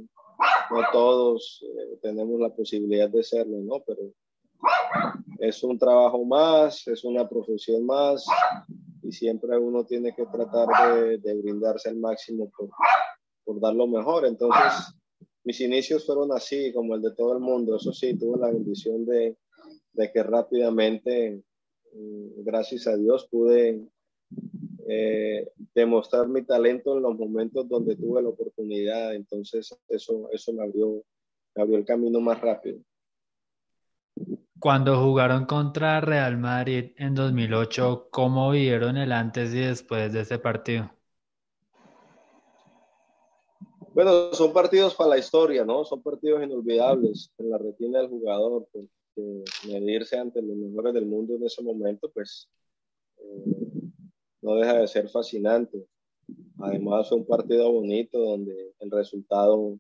no 0.70 0.82
todos 0.92 1.64
eh, 1.64 1.98
tenemos 2.02 2.40
la 2.40 2.50
posibilidad 2.50 3.10
de 3.10 3.24
serlo, 3.24 3.58
¿no? 3.60 3.84
Pero 3.86 4.14
es 5.40 5.64
un 5.64 5.78
trabajo 5.78 6.24
más, 6.24 6.88
es 6.88 7.04
una 7.04 7.28
profesión 7.28 7.86
más 7.86 8.26
y 9.02 9.12
siempre 9.12 9.58
uno 9.58 9.86
tiene 9.86 10.14
que 10.16 10.26
tratar 10.26 11.20
de, 11.20 11.34
brindarse 11.36 11.90
al 11.90 11.98
máximo 11.98 12.52
por, 12.56 12.70
por, 13.44 13.60
dar 13.60 13.74
lo 13.74 13.88
mejor. 13.88 14.26
Entonces, 14.26 14.94
mis 15.44 15.60
inicios 15.62 16.06
fueron 16.06 16.32
así, 16.32 16.72
como 16.72 16.96
el 16.96 17.02
de 17.02 17.16
todo 17.16 17.34
el 17.34 17.40
mundo. 17.40 17.76
Eso 17.76 17.92
sí, 17.92 18.18
tuve 18.18 18.40
la 18.40 18.52
bendición 18.52 19.06
de, 19.06 19.38
de 19.94 20.12
que 20.12 20.24
rápidamente, 20.24 21.42
mm, 21.94 22.44
gracias 22.44 22.88
a 22.88 22.96
Dios, 22.96 23.28
pude 23.30 23.82
eh, 24.94 25.50
demostrar 25.74 26.28
mi 26.28 26.42
talento 26.42 26.98
en 26.98 27.04
los 27.04 27.18
momentos 27.18 27.70
donde 27.70 27.96
tuve 27.96 28.22
la 28.22 28.28
oportunidad. 28.28 29.16
Entonces 29.16 29.74
eso, 29.88 30.28
eso 30.34 30.52
me, 30.52 30.64
abrió, 30.64 31.02
me 31.56 31.64
abrió 31.64 31.78
el 31.78 31.86
camino 31.86 32.20
más 32.20 32.42
rápido. 32.42 32.80
Cuando 34.60 35.02
jugaron 35.02 35.46
contra 35.46 36.02
Real 36.02 36.38
Madrid 36.38 36.92
en 36.98 37.16
2008, 37.16 38.10
¿cómo 38.12 38.52
vieron 38.52 38.98
el 38.98 39.14
antes 39.14 39.54
y 39.54 39.60
después 39.60 40.12
de 40.12 40.22
ese 40.22 40.40
partido? 40.40 40.92
Bueno, 43.94 44.34
son 44.34 44.52
partidos 44.52 44.94
para 44.96 45.12
la 45.12 45.18
historia, 45.18 45.64
¿no? 45.64 45.86
Son 45.86 46.02
partidos 46.02 46.44
inolvidables 46.44 47.32
en 47.38 47.50
la 47.50 47.58
retina 47.58 48.00
del 48.00 48.10
jugador, 48.10 48.68
porque 48.74 48.90
medirse 49.68 50.18
ante 50.18 50.42
los 50.42 50.58
mejores 50.58 50.94
del 50.94 51.06
mundo 51.06 51.36
en 51.36 51.46
ese 51.46 51.64
momento, 51.64 52.12
pues 52.14 52.50
eh, 53.20 53.81
no 54.42 54.56
deja 54.56 54.80
de 54.80 54.88
ser 54.88 55.10
fascinante. 55.10 55.86
Además 56.60 57.10
fue 57.10 57.20
un 57.20 57.26
partido 57.26 57.72
bonito 57.72 58.20
donde 58.20 58.74
el 58.80 58.92
resultado 58.92 59.78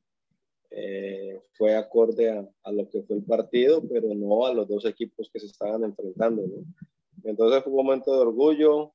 eh, 0.69 1.41
fue 1.54 1.76
acorde 1.76 2.30
a, 2.30 2.71
lo 2.71 2.89
que 2.89 3.04
fue 3.04 3.17
el 3.17 3.24
partido, 3.24 3.84
pero 3.88 4.13
no 4.15 4.45
a 4.45 4.54
los 4.54 4.67
dos 4.67 4.86
equipos 4.86 5.30
que 5.32 5.39
se 5.39 5.47
estaban 5.47 5.84
enfrentando. 5.84 6.43
Entonces 7.24 7.63
fue 7.63 7.74
un 7.74 7.86
momento 7.86 8.13
de 8.13 8.21
orgullo. 8.21 8.93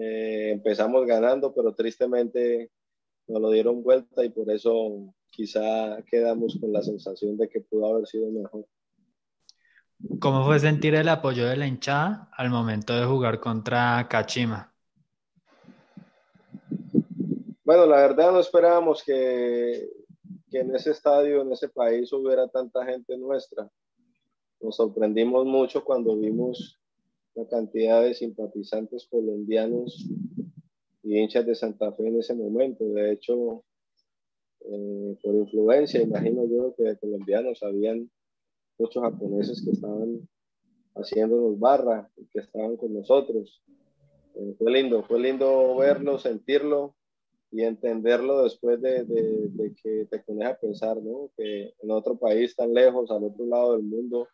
Eh, 0.00 0.50
empezamos 0.52 1.06
ganando, 1.06 1.54
pero 1.54 1.74
tristemente 1.74 2.70
nos 3.26 3.40
lo 3.40 3.50
dieron 3.50 3.82
vuelta 3.82 4.24
y 4.24 4.30
por 4.30 4.50
eso 4.50 5.14
quizá 5.30 6.02
quedamos 6.10 6.58
con 6.60 6.72
la 6.72 6.82
sensación 6.82 7.36
de 7.36 7.48
que 7.48 7.60
pudo 7.60 7.86
haber 7.86 8.06
sido 8.06 8.30
mejor. 8.30 8.66
¿Cómo 10.20 10.44
fue 10.44 10.58
sentir 10.60 10.94
el 10.94 11.08
apoyo 11.08 11.46
de 11.46 11.56
la 11.56 11.66
hinchada 11.66 12.28
al 12.32 12.50
momento 12.50 12.94
de 12.94 13.06
jugar 13.06 13.40
contra 13.40 14.06
Kachima? 14.08 14.74
Bueno, 17.68 17.84
la 17.84 17.96
verdad 17.96 18.32
no 18.32 18.40
esperábamos 18.40 19.04
que, 19.04 19.90
en 20.52 20.74
ese 20.74 20.90
estadio, 20.90 21.42
en 21.42 21.52
ese 21.52 21.68
país, 21.68 22.10
hubiera 22.14 22.48
tanta 22.48 22.82
gente 22.86 23.14
nuestra. 23.18 23.70
Nos 24.62 24.76
sorprendimos 24.76 25.44
mucho 25.44 25.84
cuando 25.84 26.16
vimos 26.16 26.80
la 27.34 27.46
cantidad 27.46 28.02
de 28.02 28.14
simpatizantes 28.14 29.06
colombianos 29.10 30.08
y 31.02 31.18
hinchas 31.18 31.44
de 31.44 31.54
Santa 31.54 31.92
Fe 31.92 32.08
en 32.08 32.18
ese 32.18 32.32
momento. 32.32 32.84
De 32.88 33.12
hecho, 33.12 33.62
eh, 34.60 35.18
por 35.22 35.34
influencia, 35.34 36.00
imagino 36.00 36.46
yo 36.46 36.74
que 36.74 36.84
de 36.84 36.96
colombianos 36.96 37.62
habían 37.62 38.10
muchos 38.78 39.02
japoneses 39.02 39.62
que 39.62 39.72
estaban 39.72 40.26
haciéndonos 40.94 41.60
barra 41.60 42.10
que 42.32 42.40
estaban 42.40 42.78
con 42.78 42.94
nosotros. 42.94 43.62
Eh, 44.36 44.54
fue 44.56 44.72
lindo, 44.72 45.02
fue 45.02 45.20
lindo 45.20 45.76
verlo, 45.76 46.18
sentirlo 46.18 46.94
y 47.50 47.62
entenderlo 47.62 48.42
después 48.42 48.80
de, 48.80 49.04
de, 49.04 49.74
que 49.82 50.06
te 50.10 50.18
pones 50.20 50.48
a 50.48 50.58
pensar, 50.58 50.96
¿no? 50.98 51.30
Que 51.36 51.72
en 51.80 51.90
otro 51.90 52.18
país 52.18 52.54
tan 52.54 52.74
lejos, 52.74 53.10
al 53.10 53.24
otro 53.24 53.46
lado 53.46 53.76
del 53.76 53.84
mundo, 53.84 54.28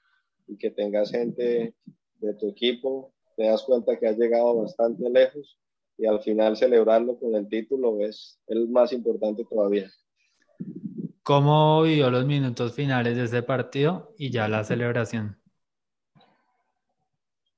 y 0.46 0.56
que 0.56 0.70
tengas 0.70 1.10
gente 1.10 1.74
de 2.20 2.34
tu 2.34 2.48
equipo, 2.48 3.12
te 3.36 3.44
das 3.44 3.62
cuenta 3.62 3.98
que 3.98 4.08
has 4.08 4.18
llegado 4.18 4.56
bastante 4.56 5.08
lejos 5.08 5.58
y 5.96 6.06
al 6.06 6.20
final 6.20 6.56
celebrarlo 6.56 7.18
con 7.18 7.34
el 7.34 7.48
título 7.48 8.00
es 8.00 8.38
el 8.46 8.68
más 8.68 8.92
importante 8.92 9.44
todavía. 9.44 9.90
¿Cómo 11.22 11.82
vivió 11.82 12.10
los 12.10 12.26
minutos 12.26 12.74
finales 12.74 13.16
de 13.16 13.24
ese 13.24 13.42
partido 13.42 14.12
y 14.18 14.30
ya 14.30 14.48
la 14.48 14.64
celebración? 14.64 15.38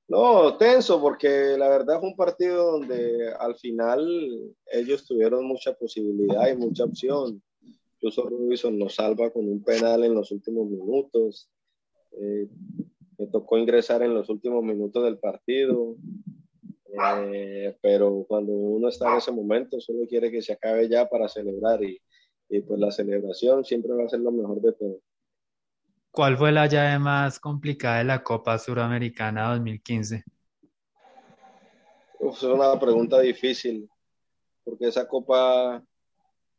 No, 0.09 0.55
tenso, 0.57 1.01
porque 1.01 1.57
la 1.57 1.67
verdad 1.67 1.99
fue 1.99 2.09
un 2.09 2.15
partido 2.15 2.71
donde 2.71 3.29
al 3.39 3.55
final 3.55 4.55
ellos 4.71 5.05
tuvieron 5.05 5.45
mucha 5.45 5.73
posibilidad 5.73 6.47
y 6.49 6.55
mucha 6.55 6.85
opción. 6.85 7.41
Incluso 7.95 8.29
Robinson 8.29 8.77
nos 8.77 8.95
salva 8.95 9.29
con 9.31 9.47
un 9.49 9.61
penal 9.61 10.05
en 10.05 10.13
los 10.13 10.31
últimos 10.31 10.69
minutos. 10.69 11.49
Eh, 12.13 12.47
me 13.17 13.27
tocó 13.27 13.57
ingresar 13.57 14.01
en 14.01 14.13
los 14.13 14.29
últimos 14.29 14.63
minutos 14.63 15.03
del 15.03 15.17
partido. 15.17 15.97
Eh, 17.33 17.75
pero 17.81 18.25
cuando 18.27 18.53
uno 18.53 18.87
está 18.87 19.11
en 19.11 19.17
ese 19.17 19.31
momento, 19.31 19.81
solo 19.81 20.07
quiere 20.07 20.31
que 20.31 20.41
se 20.41 20.53
acabe 20.53 20.87
ya 20.87 21.09
para 21.09 21.27
celebrar 21.27 21.83
y, 21.83 21.99
y 22.49 22.61
pues 22.61 22.79
la 22.79 22.91
celebración 22.91 23.65
siempre 23.65 23.93
va 23.93 24.05
a 24.05 24.09
ser 24.09 24.21
lo 24.21 24.31
mejor 24.31 24.61
de 24.61 24.71
todo. 24.71 24.99
¿Cuál 26.17 26.35
fue 26.35 26.51
la 26.51 26.65
llave 26.65 26.97
más 26.97 27.39
complicada 27.39 27.99
de 27.99 28.05
la 28.05 28.23
Copa 28.23 28.57
Suramericana 28.57 29.51
2015? 29.51 30.23
es 32.19 32.41
una 32.41 32.79
pregunta 32.79 33.19
difícil, 33.19 33.87
porque 34.63 34.87
esa 34.87 35.07
Copa, 35.07 35.79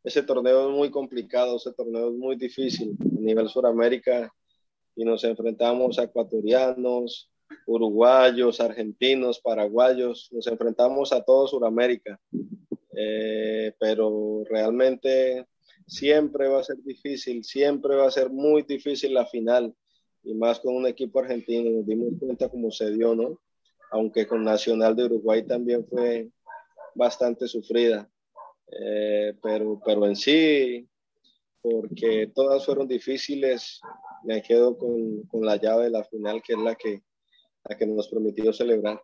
ese 0.01 0.23
torneo 0.23 0.69
es 0.69 0.77
muy 0.77 0.89
complicado, 0.89 1.57
ese 1.57 1.73
torneo 1.73 2.07
es 2.07 2.15
muy 2.15 2.37
difícil 2.37 2.95
a 3.01 3.19
nivel 3.19 3.49
Suramérica 3.49 4.33
y 4.95 5.03
nos 5.03 5.25
enfrentamos 5.25 5.99
a 5.99 6.03
ecuatorianos, 6.03 7.29
uruguayos, 7.65 8.61
argentinos, 8.61 9.41
paraguayos, 9.41 10.29
nos 10.31 10.47
enfrentamos 10.47 11.11
a 11.11 11.21
todo 11.21 11.49
Suramérica, 11.49 12.17
eh, 12.95 13.73
pero 13.77 14.41
realmente 14.49 15.45
siempre 15.89 16.47
va 16.47 16.59
a 16.59 16.63
ser 16.63 16.77
difícil, 16.83 17.43
siempre 17.43 17.95
va 17.95 18.07
a 18.07 18.11
ser 18.11 18.29
muy 18.29 18.61
difícil 18.61 19.13
la 19.13 19.25
final, 19.25 19.75
y 20.23 20.33
más 20.35 20.59
con 20.59 20.75
un 20.75 20.87
equipo 20.87 21.19
argentino, 21.19 21.69
nos 21.71 21.85
dimos 21.85 22.13
cuenta 22.19 22.49
cómo 22.49 22.71
se 22.71 22.91
dio, 22.91 23.15
¿no? 23.15 23.39
Aunque 23.91 24.27
con 24.27 24.43
Nacional 24.43 24.95
de 24.95 25.05
Uruguay 25.05 25.45
también 25.45 25.85
fue 25.87 26.29
bastante 26.93 27.47
sufrida, 27.47 28.07
eh, 28.71 29.33
pero, 29.41 29.81
pero 29.83 30.05
en 30.05 30.15
sí, 30.15 30.87
porque 31.61 32.31
todas 32.35 32.65
fueron 32.65 32.87
difíciles, 32.87 33.81
me 34.23 34.41
quedo 34.43 34.77
con, 34.77 35.23
con, 35.23 35.41
la 35.41 35.55
llave 35.55 35.85
de 35.85 35.91
la 35.91 36.03
final, 36.03 36.41
que 36.43 36.53
es 36.53 36.59
la 36.59 36.75
que, 36.75 37.01
la 37.63 37.75
que 37.75 37.87
nos 37.87 38.07
permitió 38.09 38.53
celebrar. 38.53 39.01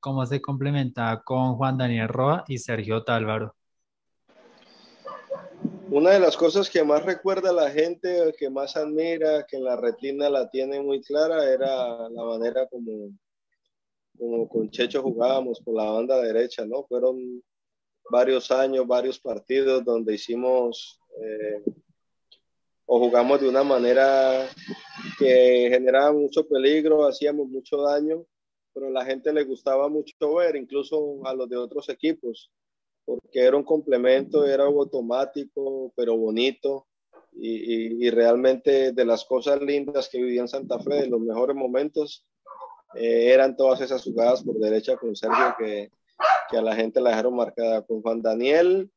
¿Cómo 0.00 0.24
se 0.24 0.40
complementaba 0.40 1.22
con 1.22 1.56
Juan 1.56 1.76
Daniel 1.76 2.08
Roa 2.08 2.44
y 2.48 2.58
Sergio 2.58 3.04
Tálvaro? 3.04 3.54
Una 5.94 6.12
de 6.12 6.20
las 6.20 6.38
cosas 6.38 6.70
que 6.70 6.82
más 6.82 7.04
recuerda 7.04 7.52
la 7.52 7.70
gente, 7.70 8.32
que 8.38 8.48
más 8.48 8.78
admira, 8.78 9.44
que 9.44 9.58
en 9.58 9.64
la 9.64 9.76
retina 9.76 10.30
la 10.30 10.48
tiene 10.48 10.80
muy 10.80 11.02
clara, 11.02 11.44
era 11.52 12.08
la 12.08 12.24
manera 12.24 12.66
como, 12.66 13.10
como 14.18 14.48
con 14.48 14.70
Checho 14.70 15.02
jugábamos 15.02 15.60
por 15.60 15.76
la 15.76 15.90
banda 15.90 16.18
derecha, 16.22 16.64
¿no? 16.64 16.84
Fueron 16.84 17.42
varios 18.10 18.50
años, 18.50 18.86
varios 18.86 19.20
partidos 19.20 19.84
donde 19.84 20.14
hicimos 20.14 20.98
eh, 21.22 21.62
o 22.86 22.98
jugamos 22.98 23.42
de 23.42 23.50
una 23.50 23.62
manera 23.62 24.48
que 25.18 25.68
generaba 25.70 26.10
mucho 26.10 26.48
peligro, 26.48 27.06
hacíamos 27.06 27.48
mucho 27.48 27.82
daño, 27.82 28.24
pero 28.72 28.86
a 28.86 28.92
la 28.92 29.04
gente 29.04 29.30
le 29.30 29.44
gustaba 29.44 29.90
mucho 29.90 30.36
ver, 30.36 30.56
incluso 30.56 31.20
a 31.26 31.34
los 31.34 31.50
de 31.50 31.58
otros 31.58 31.86
equipos 31.90 32.50
porque 33.04 33.40
era 33.40 33.56
un 33.56 33.64
complemento, 33.64 34.46
era 34.46 34.64
automático, 34.64 35.92
pero 35.96 36.16
bonito. 36.16 36.86
Y, 37.34 38.10
realmente 38.10 38.92
de 38.92 39.04
las 39.06 39.24
cosas 39.24 39.60
lindas 39.62 40.08
que 40.10 40.22
vivía 40.22 40.42
en 40.42 40.48
Santa 40.48 40.78
Fe, 40.78 40.94
de 40.94 41.06
los 41.08 41.20
mejores 41.20 41.56
momentos, 41.56 42.26
eh, 42.94 43.32
eran 43.32 43.56
todas 43.56 43.80
esas 43.80 44.04
jugadas 44.04 44.42
por 44.42 44.58
derecha 44.58 44.96
con 44.96 45.16
Sergio 45.16 45.54
que, 45.58 45.90
que, 46.50 46.56
a 46.58 46.62
la 46.62 46.76
gente 46.76 47.00
la 47.00 47.10
dejaron 47.10 47.34
marcada. 47.34 47.82
Con 47.86 48.02
Juan 48.02 48.20
Daniel, 48.20 48.90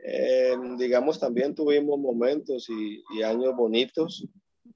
eh, 0.00 0.56
digamos, 0.76 1.20
también 1.20 1.54
tuvimos 1.54 1.98
momentos 1.98 2.68
y, 2.68 3.02
y, 3.16 3.22
años 3.22 3.54
bonitos, 3.54 4.26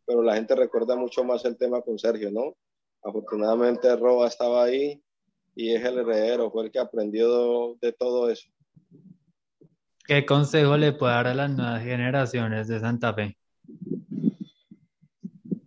pero 0.06 0.22
la 0.22 0.36
gente 0.36 0.54
recuerda 0.54 0.94
mucho 0.94 1.24
más 1.24 1.44
el 1.44 1.56
tema 1.56 1.82
con 1.82 1.98
Sergio, 1.98 2.30
¿no? 2.30 2.56
Afortunadamente 3.02 3.94
Roa 3.96 4.28
estaba 4.28 4.62
ahí 4.62 5.02
y 5.54 5.72
es 5.74 5.84
el 5.84 5.98
heredero, 5.98 6.50
fue 6.50 6.64
el 6.64 6.70
que 6.70 6.78
aprendió 6.78 7.76
de 7.80 7.92
todo 7.92 8.30
eso. 8.30 8.48
¿Qué 10.04 10.26
consejo 10.26 10.76
le 10.76 10.92
puede 10.92 11.14
dar 11.14 11.28
a 11.28 11.34
las 11.34 11.50
nuevas 11.50 11.82
generaciones 11.82 12.66
de 12.66 12.80
Santa 12.80 13.14
Fe? 13.14 13.36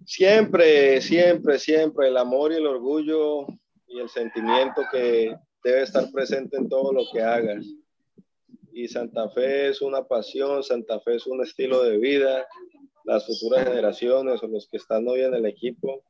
Siempre, 0.05 1.01
siempre, 1.01 1.57
siempre 1.57 2.09
el 2.09 2.17
amor 2.17 2.51
y 2.51 2.55
el 2.55 2.67
orgullo 2.67 3.47
y 3.87 3.99
el 3.99 4.09
sentimiento 4.09 4.83
que 4.91 5.35
debe 5.63 5.81
estar 5.81 6.11
presente 6.11 6.57
en 6.57 6.67
todo 6.67 6.91
lo 6.91 7.03
que 7.11 7.21
hagas. 7.21 7.65
Y 8.73 8.87
Santa 8.89 9.29
Fe 9.29 9.69
es 9.69 9.81
una 9.81 10.03
pasión, 10.03 10.61
Santa 10.63 10.99
Fe 10.99 11.15
es 11.15 11.27
un 11.27 11.41
estilo 11.41 11.81
de 11.83 11.97
vida. 11.97 12.45
Las 13.05 13.25
futuras 13.25 13.65
generaciones 13.65 14.43
o 14.43 14.47
los 14.47 14.67
que 14.67 14.77
están 14.77 15.07
hoy 15.07 15.21
en 15.21 15.33
el 15.33 15.45
equipo 15.45 16.03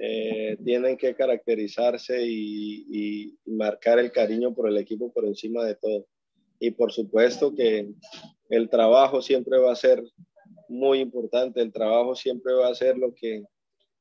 eh, 0.00 0.56
tienen 0.64 0.96
que 0.96 1.16
caracterizarse 1.16 2.24
y 2.24 3.36
marcar 3.44 3.98
el 3.98 4.12
cariño 4.12 4.54
por 4.54 4.68
el 4.68 4.78
equipo 4.78 5.12
por 5.12 5.24
encima 5.24 5.64
de 5.64 5.74
todo 5.74 6.06
y 6.60 6.70
por 6.70 6.92
supuesto 6.92 7.54
que 7.54 7.90
el 8.50 8.68
trabajo 8.68 9.22
siempre 9.22 9.58
va 9.58 9.72
a 9.72 9.76
ser 9.76 10.04
muy 10.68 11.00
importante, 11.00 11.60
el 11.62 11.72
trabajo 11.72 12.14
siempre 12.14 12.52
va 12.52 12.68
a 12.68 12.74
ser 12.74 12.98
lo 12.98 13.14
que, 13.14 13.42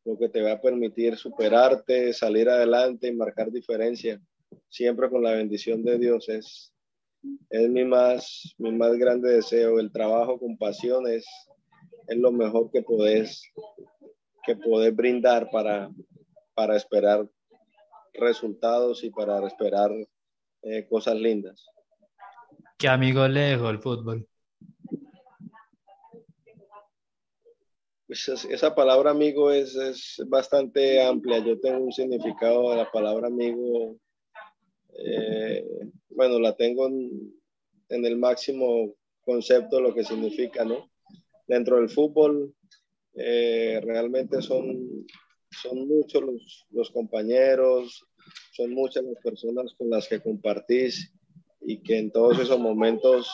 lo 0.03 0.17
que 0.17 0.27
te 0.27 0.41
va 0.41 0.51
a 0.51 0.61
permitir 0.61 1.17
superarte, 1.17 2.13
salir 2.13 2.49
adelante 2.49 3.07
y 3.07 3.15
marcar 3.15 3.49
diferencia, 3.49 4.21
siempre 4.67 5.09
con 5.09 5.23
la 5.23 5.31
bendición 5.31 5.83
de 5.83 5.97
Dios. 5.97 6.27
Es, 6.27 6.73
es 7.49 7.69
mi, 7.69 7.85
más, 7.85 8.53
mi 8.57 8.71
más 8.73 8.93
grande 8.97 9.31
deseo, 9.31 9.79
el 9.79 9.91
trabajo 9.91 10.37
con 10.37 10.57
pasión 10.57 11.07
es, 11.07 11.25
lo 12.09 12.31
mejor 12.31 12.71
que 12.71 12.81
podés, 12.81 13.41
que 14.45 14.55
podés 14.55 14.95
brindar 14.95 15.49
para, 15.49 15.91
para 16.55 16.75
esperar 16.75 17.29
resultados 18.13 19.03
y 19.03 19.11
para 19.11 19.45
esperar 19.47 19.91
eh, 20.63 20.87
cosas 20.89 21.15
lindas. 21.15 21.65
¿Qué 22.79 22.87
amigo 22.87 23.27
le 23.27 23.41
dejó 23.41 23.69
el 23.71 23.79
fútbol? 23.79 24.25
Pues 28.07 28.29
esa 28.29 28.73
palabra 28.73 29.11
amigo 29.11 29.51
es, 29.51 29.75
es, 29.75 30.23
bastante 30.27 31.05
amplia. 31.05 31.39
Yo 31.39 31.59
tengo 31.59 31.79
un 31.83 31.91
significado 31.91 32.71
de 32.71 32.77
la 32.77 32.89
palabra 32.89 33.27
amigo, 33.27 33.97
eh, 34.97 35.67
bueno, 36.11 36.39
la 36.39 36.55
tengo 36.55 36.87
en, 36.87 37.35
el 37.89 38.15
máximo 38.15 38.95
concepto 39.25 39.75
de 39.75 39.81
lo 39.81 39.93
que 39.93 40.05
significa, 40.05 40.63
¿no? 40.63 40.89
Dentro 41.47 41.75
del 41.75 41.89
fútbol, 41.89 42.55
eh, 43.13 43.81
realmente 43.83 44.41
son, 44.41 45.05
son 45.51 45.85
muchos 45.85 46.23
los 46.69 46.89
compañeros, 46.91 48.07
son 48.53 48.71
muchas 48.71 49.03
las 49.03 49.21
personas 49.21 49.73
con 49.77 49.89
las 49.89 50.07
que 50.07 50.21
compartís 50.21 51.13
y 51.61 51.81
que 51.81 51.97
en 51.97 52.11
todos 52.11 52.39
esos 52.39 52.59
momentos 52.59 53.31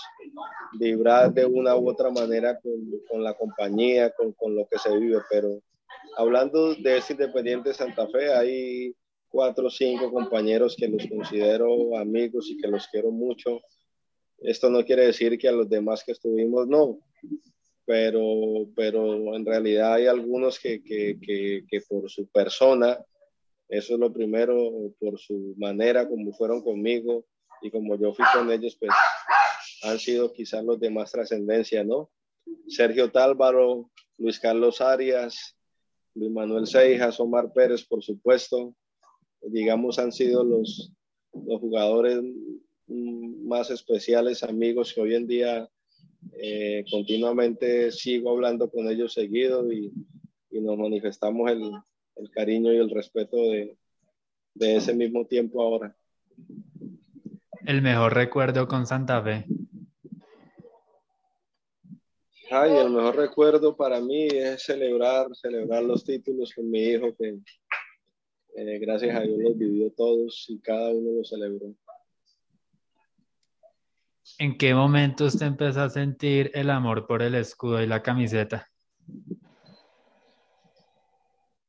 vibrar 0.74 1.34
de 1.34 1.46
una 1.46 1.76
u 1.78 1.90
otra 1.90 2.10
manera 2.10 2.60
con, 2.60 2.72
con 3.10 3.24
la 3.24 3.34
compañía, 3.34 4.12
con, 4.12 4.34
con, 4.34 4.56
lo 4.56 4.68
que 4.68 4.78
se 4.80 4.98
vive. 4.98 5.20
Pero 5.30 5.62
hablando 6.18 6.74
de 6.76 6.98
este 6.98 7.14
Independiente 7.14 7.70
de 7.70 7.76
Santa 7.76 8.08
Fe, 8.08 8.34
hay 8.34 8.96
cuatro 9.30 9.68
o 9.68 9.70
cinco 9.70 10.12
compañeros 10.12 10.76
que 10.78 10.88
los 10.88 11.06
considero 11.08 11.98
amigos 11.98 12.50
y 12.50 12.58
que 12.58 12.68
los 12.68 12.88
quiero 12.88 13.12
mucho. 13.12 13.62
Esto 14.40 14.70
no 14.70 14.84
quiere 14.84 15.06
decir 15.06 15.38
que 15.38 15.48
a 15.48 15.54
los 15.54 15.70
demás 15.70 16.04
que 16.04 16.12
estuvimos 16.12 16.68
no, 16.68 17.00
pero, 17.86 18.68
pero 18.76 19.36
en 19.36 19.46
realidad 19.46 19.94
hay 19.94 20.08
algunos 20.08 20.60
que, 20.60 20.84
que, 20.84 21.18
que, 21.70 21.82
por 21.88 22.10
su 22.10 22.28
persona, 22.28 23.00
eso 23.70 23.94
es 23.94 24.00
lo 24.00 24.12
primero, 24.12 24.72
por 25.00 25.18
su 25.20 25.54
manera 25.58 26.08
como 26.08 26.34
fueron 26.34 26.62
conmigo 26.62 27.26
y 27.66 27.72
como 27.72 27.98
yo 27.98 28.14
fui 28.14 28.26
con 28.34 28.52
ellos, 28.52 28.76
pues 28.80 28.92
han 29.84 29.98
sido 29.98 30.32
quizás 30.32 30.64
los 30.64 30.80
de 30.80 30.90
más 30.92 31.12
trascendencia, 31.12 31.84
¿no? 31.84 32.12
Sergio 32.68 33.12
Tálvaro, 33.12 33.90
Luis 34.18 34.40
Carlos 34.40 34.82
Arias, 34.82 35.58
Luis 36.14 36.32
Manuel 36.32 36.68
Seijas, 36.68 37.20
Omar 37.20 37.52
Pérez, 37.54 37.84
por 37.84 38.04
supuesto, 38.04 38.76
digamos, 39.42 39.98
han 39.98 40.12
sido 40.12 40.44
los, 40.44 40.92
los 41.34 41.60
jugadores 41.60 42.22
más 42.88 43.72
especiales, 43.72 44.44
amigos 44.44 44.94
que 44.94 45.02
hoy 45.02 45.16
en 45.16 45.28
día 45.28 45.70
eh, 46.40 46.86
continuamente 46.90 47.92
sigo 47.92 48.32
hablando 48.32 48.70
con 48.70 48.88
ellos 48.90 49.14
seguido 49.14 49.72
y, 49.72 49.92
y 50.52 50.62
nos 50.62 50.78
manifestamos 50.78 51.52
el, 51.52 51.72
el, 52.16 52.30
cariño 52.30 52.72
y 52.74 52.78
el 52.78 52.90
respeto 52.90 53.38
de, 53.38 53.76
de 54.54 54.76
ese 54.76 54.94
mismo 54.94 55.26
tiempo 55.26 55.62
ahora. 55.62 55.96
El 57.66 57.82
mejor 57.82 58.14
recuerdo 58.14 58.68
con 58.68 58.86
Santa 58.86 59.24
Fe. 59.24 59.46
Ay, 62.52 62.78
el 62.78 62.92
mejor 62.92 63.16
recuerdo 63.16 63.76
para 63.76 64.00
mí 64.00 64.28
es 64.28 64.64
celebrar, 64.64 65.28
celebrar 65.36 65.84
los 65.84 66.04
títulos 66.04 66.54
con 66.54 66.70
mi 66.70 66.80
hijo, 66.80 67.16
que 67.16 67.40
eh, 68.56 68.80
gracias 68.80 69.16
a 69.16 69.22
Dios 69.22 69.40
los 69.40 69.58
vivió 69.58 69.92
todos 69.92 70.46
y 70.48 70.60
cada 70.60 70.92
uno 70.92 71.12
los 71.18 71.28
celebró. 71.28 71.74
¿En 74.38 74.58
qué 74.58 74.76
momento 74.76 75.26
usted 75.26 75.48
empezó 75.48 75.82
a 75.82 75.90
sentir 75.90 76.52
el 76.54 76.70
amor 76.70 77.08
por 77.08 77.24
el 77.24 77.34
escudo 77.34 77.82
y 77.82 77.88
la 77.88 78.04
camiseta? 78.04 78.70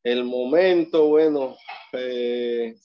El 0.04 0.24
momento, 0.24 1.08
bueno, 1.08 1.56
eh, 1.92 2.76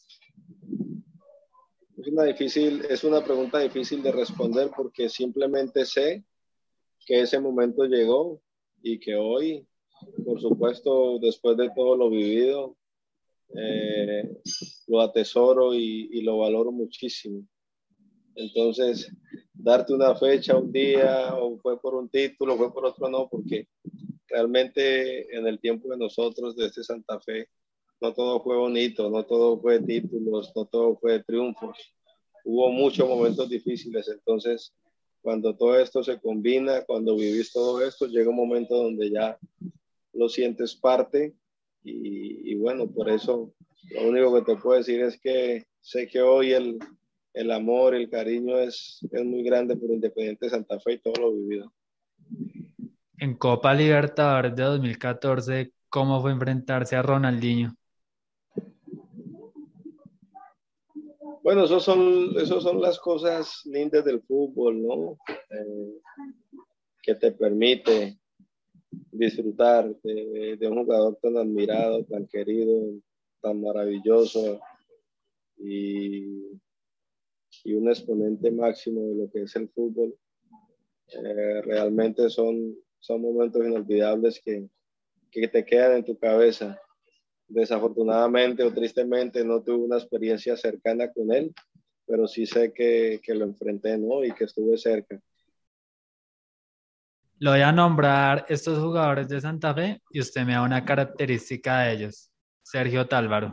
es 2.02 2.08
una 2.08 2.24
difícil, 2.24 2.84
es 2.90 3.04
una 3.04 3.24
pregunta 3.24 3.60
difícil 3.60 4.02
de 4.02 4.12
responder 4.12 4.72
porque 4.76 5.08
simplemente 5.08 5.86
sé 5.86 6.24
que 7.06 7.22
ese 7.22 7.40
momento 7.40 7.86
llegó 7.86 8.42
y 8.82 9.00
que 9.00 9.16
hoy, 9.16 9.68
por 10.26 10.42
supuesto, 10.42 11.20
después 11.20 11.58
de 11.58 11.70
todo 11.76 11.96
lo 11.96 12.10
vivido, 12.10 12.76
eh, 13.56 14.42
lo 14.88 15.02
atesoro 15.02 15.76
y, 15.76 16.22
lo 16.22 16.40
valoro 16.40 16.72
muchísimo. 16.72 17.46
Entonces, 18.36 19.12
darte 19.54 19.94
una 19.94 20.16
fecha, 20.16 20.58
un 20.58 20.72
día, 20.72 21.36
o 21.36 21.60
fue 21.60 21.80
por 21.80 21.94
un 21.96 22.10
título, 22.10 22.58
fue 22.58 22.74
por 22.74 22.86
otro, 22.86 23.10
no, 23.10 23.28
porque 23.30 23.68
realmente 24.28 25.36
en 25.36 25.46
el 25.46 25.60
tiempo 25.60 25.90
de 25.90 25.98
nosotros, 25.98 26.56
de 26.56 26.68
este 26.68 26.84
Santa 26.84 27.20
Fe, 27.20 27.48
no 28.02 28.14
todo 28.14 28.42
fue 28.42 28.58
bonito, 28.58 29.10
no 29.10 29.24
todo 29.24 29.60
fue 29.60 29.80
títulos, 29.80 30.52
no 30.56 30.66
todo 30.66 30.98
fue 30.98 31.24
triunfos. 31.24 31.78
Hubo 32.44 32.72
muchos 32.72 33.08
momentos 33.08 33.48
difíciles, 33.48 34.08
entonces 34.10 34.74
cuando 35.22 35.56
todo 35.56 35.80
esto 35.80 36.04
se 36.04 36.20
combina, 36.20 36.84
cuando 36.86 37.16
vivís 37.16 37.54
todo 37.54 37.86
esto, 37.86 38.08
llega 38.08 38.32
un 38.32 38.36
momento 38.36 38.76
donde 38.76 39.12
ya 39.12 39.38
lo 40.14 40.28
sientes 40.28 40.76
parte 40.76 41.36
y, 41.84 42.56
bueno, 42.56 42.92
por 42.92 43.10
eso 43.10 43.54
lo 43.92 44.10
único 44.10 44.34
que 44.36 44.54
te 44.54 44.60
puedo 44.60 44.78
decir 44.78 45.02
es 45.02 45.20
que 45.20 45.66
sé 45.80 46.08
que 46.08 46.22
hoy 46.22 46.54
el, 46.54 46.80
el 47.34 47.52
amor, 47.52 47.96
el 47.96 48.10
cariño 48.10 48.58
es, 48.60 49.00
es 49.12 49.26
muy 49.26 49.44
grande 49.44 49.76
por 49.76 49.92
Independiente 49.92 50.50
Santa 50.50 50.80
Fe 50.80 50.94
y 50.94 51.00
todo 51.00 51.14
lo 51.22 51.34
vivido. 51.34 51.72
En 53.18 53.36
Copa 53.36 53.74
Libertadores 53.74 54.56
de 54.56 54.64
2014, 54.64 55.74
¿cómo 55.90 56.22
fue 56.22 56.32
enfrentarse 56.32 56.96
a 56.96 57.02
Ronaldinho? 57.04 57.76
Bueno, 61.44 61.64
eso 61.64 61.80
son, 61.80 62.38
eso 62.38 62.62
son 62.62 62.80
las 62.80 63.00
cosas 63.00 63.62
lindas 63.66 64.06
del 64.06 64.22
fútbol, 64.22 64.82
¿no? 64.82 65.18
Eh, 65.50 66.00
que 67.02 67.16
te 67.16 67.32
permite 67.32 68.20
disfrutar 69.12 69.96
de, 70.04 70.68
un 70.68 70.84
jugador 70.84 71.18
tan 71.20 71.38
admirado, 71.38 72.04
tan 72.06 72.28
querido, 72.28 72.94
tan 73.42 73.60
maravilloso 73.60 74.60
y, 75.58 76.60
y 77.64 77.74
un 77.74 77.90
exponente 77.90 78.52
máximo 78.52 79.02
de 79.08 79.16
lo 79.16 79.32
que 79.32 79.42
es 79.42 79.56
el 79.56 79.68
fútbol. 79.70 80.16
Eh, 81.08 81.62
realmente 81.64 82.30
son, 82.30 82.76
son 83.00 83.22
momentos 83.22 83.66
inolvidables 83.66 84.40
que, 84.40 84.70
que 85.32 85.48
te 85.48 85.66
quedan 85.66 85.98
en 85.98 86.06
tu 86.06 86.18
cabeza 86.20 86.80
Desafortunadamente 87.52 88.64
o 88.64 88.74
tristemente 88.74 89.44
no 89.44 89.62
tuve 89.62 89.86
una 89.86 89.98
experiencia 89.98 90.56
cercana 90.56 91.12
con 91.12 91.34
él, 91.34 91.54
pero 92.06 92.28
sí 92.28 92.46
sé 92.46 92.72
que, 92.74 93.20
que 93.22 93.36
lo 93.36 93.46
enfrenté, 93.46 93.98
¿no? 93.98 94.24
Y 94.24 94.32
que 94.32 94.46
estuve 94.46 94.78
cerca. 94.78 95.20
Lo 97.40 97.52
voy 97.52 97.62
a 97.62 97.72
nombrar 97.72 98.46
estos 98.50 98.80
jugadores 98.80 99.28
de 99.28 99.42
Santa 99.42 99.74
Fe 99.74 100.02
y 100.12 100.20
usted 100.20 100.46
me 100.46 100.54
da 100.54 100.62
una 100.62 100.86
característica 100.86 101.82
de 101.82 101.94
ellos. 101.94 102.32
Sergio 102.62 103.08
Tálvaro. 103.08 103.52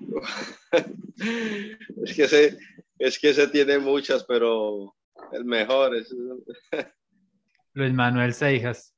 es 2.04 2.14
que 2.14 2.24
ese, 2.24 2.58
es 2.98 3.18
que 3.18 3.30
ese 3.30 3.48
tiene 3.48 3.78
muchas, 3.78 4.24
pero 4.24 4.94
el 5.32 5.44
mejor 5.44 5.96
es 5.96 6.14
Luis 7.74 7.92
Manuel 7.92 8.32
Seijas. 8.32 8.95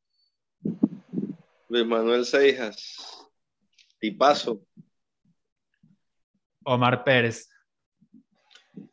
Luis 1.70 1.84
Manuel 1.84 2.24
Seijas, 2.24 3.28
tipazo. 3.98 4.64
Omar 6.64 7.04
Pérez. 7.04 7.46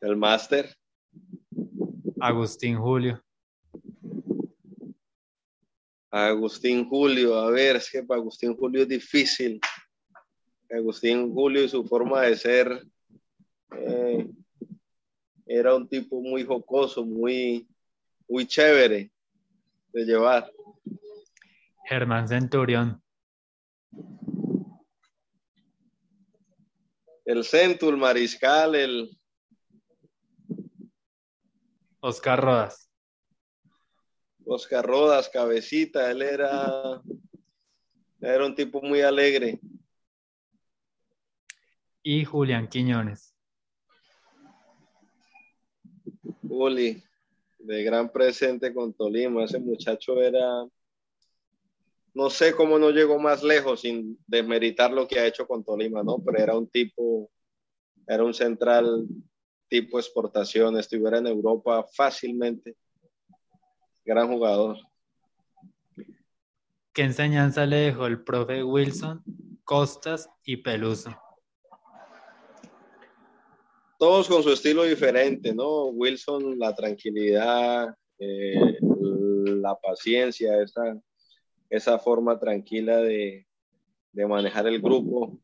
El 0.01 0.17
máster. 0.17 0.75
Agustín 2.19 2.77
Julio. 2.77 3.23
Agustín 6.11 6.89
Julio, 6.89 7.35
a 7.35 7.49
ver, 7.49 7.77
es 7.77 7.89
que 7.89 8.03
para 8.03 8.19
Agustín 8.19 8.55
Julio 8.57 8.81
es 8.81 8.89
difícil. 8.89 9.61
Agustín 10.69 11.33
Julio 11.33 11.63
y 11.63 11.69
su 11.69 11.85
forma 11.85 12.23
de 12.23 12.35
ser 12.35 12.85
eh, 13.77 14.27
era 15.45 15.75
un 15.75 15.87
tipo 15.87 16.19
muy 16.19 16.43
jocoso, 16.43 17.05
muy, 17.05 17.67
muy 18.27 18.45
chévere 18.45 19.11
de 19.93 20.05
llevar. 20.05 20.51
Germán 21.85 22.27
Centurión. 22.27 23.01
El 27.23 27.43
centro, 27.43 27.89
el 27.89 27.97
mariscal, 27.97 28.75
el... 28.75 29.17
Oscar 31.99 32.41
Rodas. 32.41 32.91
Oscar 34.45 34.85
Rodas, 34.85 35.29
cabecita, 35.29 36.11
él 36.11 36.21
era, 36.21 37.01
era 38.19 38.45
un 38.45 38.53
tipo 38.53 38.81
muy 38.81 39.01
alegre. 39.01 39.59
Y 42.03 42.25
Julián 42.25 42.67
Quiñones. 42.67 43.35
Juli, 46.47 47.03
de 47.57 47.83
gran 47.83 48.11
presente 48.11 48.73
con 48.73 48.93
Tolima, 48.93 49.43
ese 49.45 49.59
muchacho 49.59 50.21
era 50.21 50.67
no 52.15 52.29
sé 52.29 52.55
cómo 52.55 52.79
no 52.79 52.91
llegó 52.91 53.19
más 53.19 53.43
lejos 53.43 53.81
sin 53.81 54.17
desmeritar 54.25 54.89
lo 54.89 55.05
que 55.05 55.19
ha 55.19 55.27
hecho 55.27 55.45
con 55.45 55.65
Tolima, 55.65 56.01
¿no? 56.01 56.23
Pero 56.25 56.37
era 56.39 56.57
un 56.57 56.67
tipo, 56.67 57.29
era 58.07 58.23
un 58.23 58.33
central 58.33 59.05
tipo 59.67 59.99
exportación, 59.99 60.77
estuviera 60.77 61.17
en 61.17 61.27
Europa 61.27 61.85
fácilmente. 61.93 62.77
Gran 64.05 64.29
jugador. 64.29 64.77
¿Qué 66.93 67.01
enseñanza 67.01 67.65
le 67.65 67.77
dejó 67.77 68.07
el 68.07 68.23
profe 68.23 68.63
Wilson, 68.63 69.21
Costas 69.65 70.29
y 70.45 70.55
Peluso? 70.57 71.13
Todos 73.99 74.29
con 74.29 74.41
su 74.41 74.53
estilo 74.53 74.83
diferente, 74.83 75.53
¿no? 75.53 75.87
Wilson, 75.87 76.57
la 76.57 76.73
tranquilidad, 76.73 77.93
eh, 78.19 78.77
la 78.81 79.75
paciencia, 79.75 80.61
esa 80.61 80.97
esa 81.69 81.99
forma 81.99 82.39
tranquila 82.39 82.97
de, 82.97 83.45
manejar 84.13 84.67
el 84.67 84.81
grupo, 84.81 85.37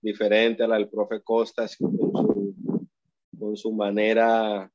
diferente 0.00 0.62
a 0.62 0.68
la 0.68 0.76
del 0.76 0.88
profe 0.88 1.20
Costas, 1.22 1.76
con 1.76 3.56
su, 3.56 3.72
manera 3.72 4.70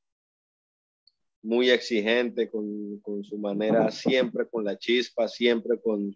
muy 1.42 1.70
exigente, 1.70 2.50
con, 2.50 3.00
su 3.24 3.38
manera 3.38 3.90
siempre 3.90 4.46
con 4.48 4.64
la 4.64 4.76
chispa, 4.76 5.28
siempre 5.28 5.80
con, 5.80 6.14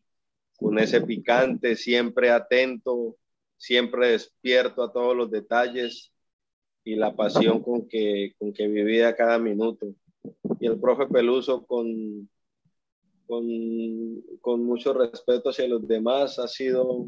con 0.56 0.78
ese 0.78 1.00
picante, 1.00 1.74
siempre 1.76 2.30
atento, 2.30 3.16
siempre 3.56 4.10
despierto 4.10 4.82
a 4.82 4.92
todos 4.92 5.16
los 5.16 5.30
detalles. 5.30 6.12
y 6.84 6.94
la 6.94 7.16
pasión 7.16 7.62
con 7.62 7.88
que, 7.88 8.34
con 8.38 8.52
que 8.52 8.68
vivía 8.68 9.16
cada 9.16 9.38
minuto. 9.38 9.86
Y 10.60 10.66
el 10.66 10.78
profe 10.78 11.06
Peluso 11.06 11.66
con, 11.66 12.28
con, 13.26 13.44
con 14.40 14.64
mucho 14.64 14.92
respeto 14.92 15.50
hacia 15.50 15.68
los 15.68 15.86
demás 15.86 16.38
ha 16.38 16.48
sido, 16.48 17.06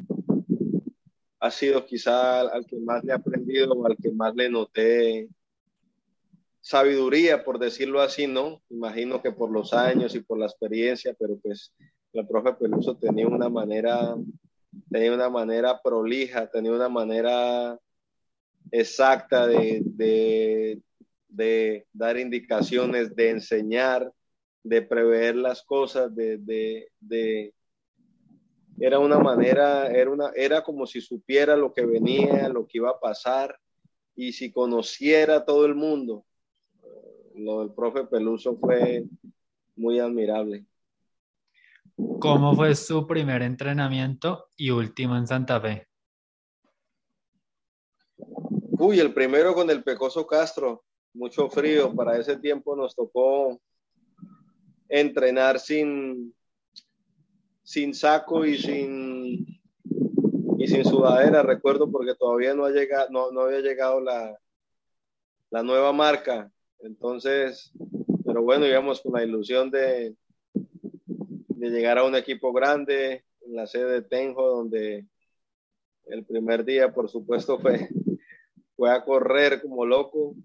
ha 1.41 1.51
sido 1.51 1.85
quizá 1.85 2.41
al 2.41 2.67
que 2.67 2.79
más 2.79 3.05
le 3.05 3.13
he 3.13 3.15
aprendido 3.15 3.73
o 3.73 3.87
al 3.87 3.97
que 3.97 4.11
más 4.11 4.35
le 4.35 4.51
noté 4.51 5.29
sabiduría, 6.61 7.45
por 7.45 7.59
decirlo 7.59 8.01
así, 8.01 8.27
¿no? 8.27 8.61
Imagino 8.69 9.23
que 9.23 9.33
por 9.33 9.51
los 9.51 9.73
años 9.73 10.15
y 10.15 10.21
por 10.21 10.39
la 10.39 10.47
experiencia, 10.47 11.15
pero 11.19 11.39
pues 11.39 11.73
el 12.13 12.27
profe 12.27 12.53
Peluso 12.55 12.97
tenía 12.97 13.27
una 13.27 13.49
manera, 13.49 14.17
tenía 14.91 15.15
una 15.15 15.31
manera 15.31 15.81
prolija, 15.83 16.51
tenía 16.51 16.73
una 16.73 16.89
manera 16.89 17.79
exacta 18.71 19.47
de, 19.47 19.83
de, 21.29 21.87
dar 21.93 22.19
indicaciones, 22.19 23.15
de 23.15 23.31
enseñar, 23.31 24.13
de 24.69 24.83
prever 24.83 25.35
las 25.35 25.63
cosas, 25.63 26.15
de, 26.15 26.39
de, 27.01 27.55
era 28.79 28.99
una 28.99 29.19
manera, 29.19 29.89
era, 29.89 30.11
una, 30.11 30.31
era 30.37 30.63
como 30.63 30.87
si 30.87 31.01
supiera 31.01 31.57
lo 31.57 31.73
que 31.73 31.87
venía, 31.87 32.49
lo 32.49 32.67
que 32.67 32.79
iba 32.79 32.91
a 32.91 33.01
pasar 33.01 33.59
y 34.15 34.33
si 34.33 34.53
conociera 34.53 35.45
todo 35.45 35.65
el 35.65 35.75
mundo. 35.75 36.25
Lo 37.35 37.61
del 37.61 37.73
profe 37.73 38.05
Peluso 38.05 38.59
fue 38.59 39.05
muy 39.77 39.99
admirable. 40.01 40.67
¿Cómo 42.21 42.55
fue 42.55 42.75
su 42.75 43.07
primer 43.07 43.43
entrenamiento 43.43 44.51
y 44.57 44.71
último 44.71 45.17
en 45.17 45.27
Santa 45.27 45.61
Fe? 45.61 45.89
Uy, 48.17 49.01
el 49.01 49.15
primero 49.15 49.55
con 49.55 49.71
el 49.71 49.83
Pecoso 49.83 50.27
Castro, 50.27 50.85
mucho 51.15 51.49
frío. 51.49 51.95
Para 51.95 52.19
ese 52.19 52.37
tiempo 52.37 52.77
nos 52.77 52.95
tocó 52.95 53.61
entrenar 54.89 55.59
sin, 55.59 56.35
sin 57.63 57.95
saco 57.95 58.45
y 58.45 58.59
sin, 58.59 59.61
y 60.59 60.67
sin 60.67 60.85
sudadera, 60.85 61.43
recuerdo, 61.43 61.91
porque 61.91 62.15
todavía 62.15 62.55
no, 62.55 62.65
ha 62.65 62.71
llegado, 62.71 63.09
no, 63.11 63.31
no 63.31 63.43
había 63.43 63.61
llegado 63.61 64.01
la, 64.01 64.39
la 65.51 65.63
nueva 65.63 65.93
marca. 65.93 66.51
Entonces, 66.81 67.73
pero 68.25 68.43
bueno, 68.43 68.67
íbamos 68.67 69.01
con 69.01 69.13
la 69.13 69.25
ilusión 69.25 69.71
de, 69.71 70.17
de 70.55 71.71
llegar 71.71 71.99
a 71.99 72.05
un 72.05 72.15
equipo 72.15 72.53
grande 72.53 73.25
en 73.43 73.57
la 73.57 73.67
sede 73.67 73.93
de 73.93 74.03
Tenjo, 74.03 74.47
donde 74.47 75.07
el 76.07 76.25
primer 76.25 76.65
día, 76.65 76.93
por 76.93 77.09
supuesto, 77.09 77.59
fue 77.59 77.89
fue 78.79 78.93
a 78.93 79.05
correr 79.05 79.61
como 79.61 79.85
loco. 79.85 80.37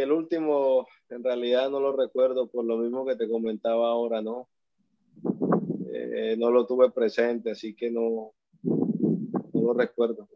Y 0.00 0.02
el 0.02 0.12
último, 0.12 0.88
en 1.10 1.22
realidad 1.22 1.68
no 1.68 1.78
lo 1.78 1.94
recuerdo 1.94 2.48
por 2.48 2.64
lo 2.64 2.78
mismo 2.78 3.04
que 3.04 3.16
te 3.16 3.28
comentaba 3.28 3.90
ahora, 3.90 4.22
¿no? 4.22 4.48
Eh, 5.92 6.36
no 6.38 6.50
lo 6.50 6.64
tuve 6.66 6.90
presente, 6.90 7.50
así 7.50 7.74
que 7.74 7.90
no, 7.90 8.32
no 8.62 9.60
lo 9.60 9.74
recuerdo. 9.74 10.26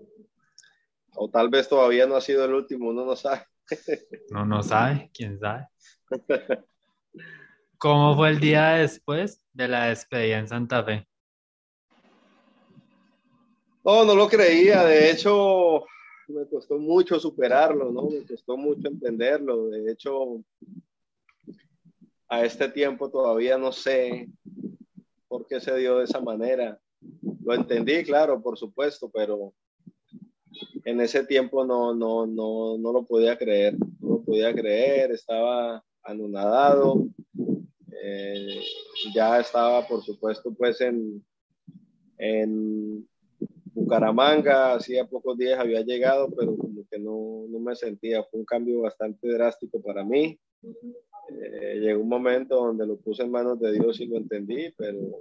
O 1.15 1.31
tal 1.31 1.49
vez 1.49 1.67
todavía 1.67 2.07
no 2.07 2.15
ha 2.15 2.21
sido 2.21 2.45
el 2.45 2.53
último, 2.53 2.91
uno 2.91 3.07
no 3.07 3.17
sabe. 3.17 3.41
No, 4.29 4.45
no 4.45 4.63
sabe, 4.63 5.11
quién 5.15 5.41
sabe. 5.41 5.67
¿Cómo 7.79 8.17
fue 8.17 8.29
el 8.29 8.41
día 8.41 8.73
después 8.73 9.43
de 9.55 9.69
la 9.69 9.87
despedida 9.87 10.41
en 10.41 10.49
Santa 10.49 10.85
Fe? 10.85 11.09
No, 13.83 14.05
no 14.05 14.15
lo 14.15 14.29
creía. 14.29 14.85
De 14.85 15.11
hecho, 15.11 15.87
me 16.29 16.47
costó 16.47 16.79
mucho 16.79 17.19
superarlo, 17.19 17.91
¿no? 17.91 18.09
Me 18.09 18.25
costó 18.25 18.57
mucho 18.57 18.89
entenderlo. 18.89 19.69
De 19.69 19.91
hecho, 19.91 20.43
a 22.29 22.45
este 22.45 22.69
tiempo 22.69 23.11
todavía 23.11 23.59
no 23.59 23.73
sé 23.73 24.29
por 25.29 25.47
qué 25.47 25.61
se 25.61 25.77
dio 25.77 25.99
de 25.99 26.05
esa 26.05 26.21
manera. 26.21 26.81
Lo 27.45 27.55
entendí, 27.55 28.03
claro, 28.05 28.41
por 28.41 28.57
supuesto, 28.57 29.11
pero 29.13 29.53
en 30.85 31.01
ese 31.01 31.25
tiempo 31.25 31.65
no, 31.65 31.95
no, 31.95 32.27
no, 32.27 32.79
no 32.79 32.93
lo 32.93 33.05
podía 33.05 33.37
creer. 33.37 33.77
No 34.01 34.09
lo 34.09 34.23
podía 34.23 34.55
creer, 34.55 35.11
estaba 35.13 35.85
anonadado. 36.03 37.07
Eh, 38.03 38.61
ya 39.15 39.41
estaba, 39.41 39.87
por 39.87 40.03
supuesto, 40.03 40.55
pues 40.55 40.81
en, 40.81 41.25
en 42.19 43.09
Bucaramanga, 43.75 44.75
hacía 44.75 45.05
pocos 45.05 45.37
días 45.37 45.59
había 45.59 45.83
llegado, 45.83 46.29
pero 46.37 46.57
como 46.57 46.87
que 46.89 46.99
no, 46.99 47.45
no 47.49 47.59
me 47.59 47.75
sentía, 47.75 48.23
fue 48.23 48.41
un 48.41 48.47
cambio 48.47 48.83
bastante 48.83 49.29
drástico 49.29 49.83
para 49.83 50.05
mí. 50.05 50.39
Eh, 50.63 51.79
llegó 51.81 52.01
un 52.01 52.09
momento 52.09 52.57
donde 52.57 52.87
lo 52.87 52.97
puse 52.97 53.25
en 53.25 53.33
manos 53.33 53.59
de 53.61 53.73
Dios 53.73 54.01
y 54.01 54.07
lo 54.07 54.17
entendí, 54.17 54.73
pero, 54.77 55.19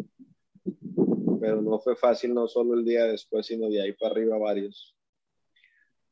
pero 1.40 1.62
no 1.62 1.80
fue 1.80 1.96
fácil, 1.96 2.34
no 2.34 2.48
solo 2.48 2.76
el 2.76 2.86
día 2.86 3.06
después, 3.06 3.48
sino 3.48 3.70
de 3.70 3.82
ahí 3.82 3.94
para 3.94 4.12
arriba 4.12 4.38
varios. 4.38 4.96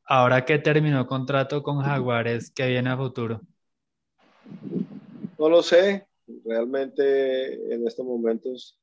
Ahora 0.05 0.43
que 0.43 0.57
terminó 0.57 1.05
contrato 1.05 1.61
con 1.61 1.79
Jaguares, 1.79 2.51
¿qué 2.51 2.67
viene 2.67 2.89
a 2.89 2.97
futuro? 2.97 3.41
No 5.37 5.47
lo 5.47 5.61
sé, 5.61 6.07
realmente 6.43 7.73
en 7.73 7.87
estos 7.87 8.05
momentos 8.05 8.79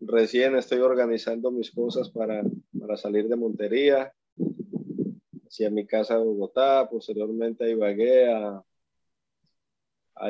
recién 0.00 0.56
estoy 0.56 0.78
organizando 0.78 1.50
mis 1.50 1.70
cosas 1.70 2.10
para, 2.10 2.42
para 2.82 2.96
salir 2.96 3.28
de 3.28 3.36
Montería 3.36 4.12
hacia 5.46 5.70
mi 5.70 5.86
casa 5.86 6.18
de 6.18 6.24
Bogotá, 6.24 6.88
posteriormente 6.90 7.64
a 7.64 7.68
Ibagué 7.68 8.28
a, 8.32 8.64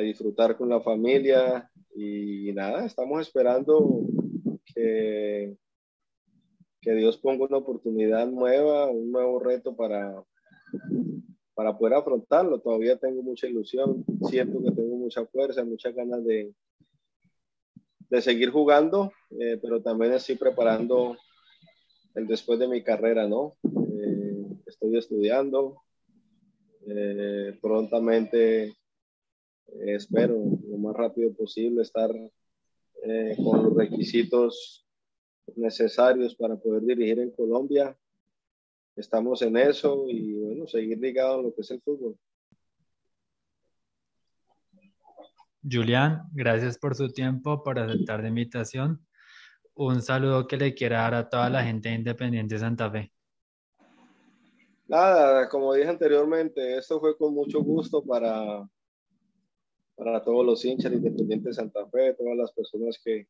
disfrutar 0.00 0.56
con 0.56 0.68
la 0.70 0.80
familia 0.80 1.70
y 1.94 2.50
nada, 2.54 2.86
estamos 2.86 3.20
esperando 3.20 4.00
que, 4.64 5.54
que 6.80 6.94
Dios 6.94 7.18
ponga 7.18 7.44
una 7.44 7.58
oportunidad 7.58 8.26
nueva, 8.26 8.90
un 8.90 9.12
nuevo 9.12 9.38
reto 9.38 9.76
para, 9.76 10.22
para 11.54 11.76
poder 11.76 11.94
afrontarlo. 11.94 12.60
Todavía 12.60 12.96
tengo 12.96 13.22
mucha 13.22 13.46
ilusión, 13.46 14.02
siento 14.30 14.62
que 14.62 14.70
tengo 14.70 14.96
mucha 14.96 15.26
fuerza, 15.26 15.62
muchas 15.62 15.94
ganas 15.94 16.24
de, 16.24 16.54
de 18.08 18.22
seguir 18.22 18.50
jugando, 18.50 19.12
eh, 19.38 19.58
pero 19.60 19.82
también 19.82 20.14
estoy 20.14 20.36
preparando 20.36 21.16
el 22.14 22.26
después 22.26 22.58
de 22.58 22.68
mi 22.68 22.82
carrera, 22.82 23.26
¿no? 23.28 23.56
Eh, 23.64 24.46
estoy 24.66 24.96
estudiando, 24.96 25.82
eh, 26.86 27.58
prontamente 27.60 28.74
espero 29.86 30.34
lo 30.68 30.78
más 30.78 30.94
rápido 30.94 31.32
posible 31.34 31.82
estar 31.82 32.10
con 33.42 33.64
los 33.64 33.74
requisitos 33.74 34.86
necesarios 35.56 36.34
para 36.34 36.56
poder 36.56 36.82
dirigir 36.82 37.18
en 37.18 37.30
Colombia. 37.30 37.96
Estamos 38.96 39.42
en 39.42 39.56
eso 39.56 40.06
y 40.08 40.34
bueno, 40.34 40.66
seguir 40.66 40.98
ligado 40.98 41.40
a 41.40 41.42
lo 41.42 41.54
que 41.54 41.62
es 41.62 41.70
el 41.70 41.80
fútbol. 41.80 42.16
Julián, 45.68 46.24
gracias 46.32 46.76
por 46.76 46.94
su 46.94 47.08
tiempo, 47.08 47.62
por 47.62 47.78
aceptar 47.78 48.20
la 48.20 48.28
invitación. 48.28 49.06
Un 49.74 50.02
saludo 50.02 50.46
que 50.46 50.56
le 50.56 50.74
quiera 50.74 50.98
dar 50.98 51.14
a 51.14 51.28
toda 51.28 51.48
la 51.48 51.64
gente 51.64 51.88
de 51.88 51.94
Independiente 51.94 52.58
Santa 52.58 52.90
Fe. 52.90 53.10
Nada, 54.86 55.48
como 55.48 55.72
dije 55.72 55.88
anteriormente, 55.88 56.76
esto 56.76 57.00
fue 57.00 57.16
con 57.16 57.32
mucho 57.32 57.62
gusto 57.62 58.04
para, 58.04 58.68
para 59.94 60.22
todos 60.22 60.44
los 60.44 60.62
hinchas 60.64 60.90
de 60.90 60.98
Independiente 60.98 61.54
Santa 61.54 61.86
Fe, 61.88 62.12
todas 62.12 62.36
las 62.36 62.52
personas 62.52 63.00
que 63.02 63.26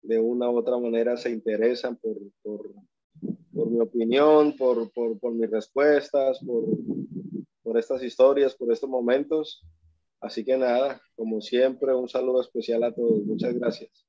de 0.00 0.18
una 0.18 0.48
u 0.48 0.56
otra 0.56 0.78
manera 0.78 1.16
se 1.18 1.30
interesan 1.30 1.96
por, 1.96 2.16
por, 2.42 2.72
por 3.52 3.70
mi 3.70 3.80
opinión, 3.80 4.56
por, 4.56 4.90
por, 4.92 5.18
por 5.18 5.34
mis 5.34 5.50
respuestas, 5.50 6.38
por, 6.38 6.64
por 7.62 7.78
estas 7.78 8.02
historias, 8.02 8.54
por 8.54 8.72
estos 8.72 8.88
momentos. 8.88 9.62
Así 10.20 10.44
que 10.44 10.56
nada, 10.56 11.00
como 11.14 11.42
siempre, 11.42 11.94
un 11.94 12.08
saludo 12.08 12.40
especial 12.40 12.82
a 12.84 12.94
todos. 12.94 13.22
Muchas 13.24 13.52
gracias. 13.54 14.06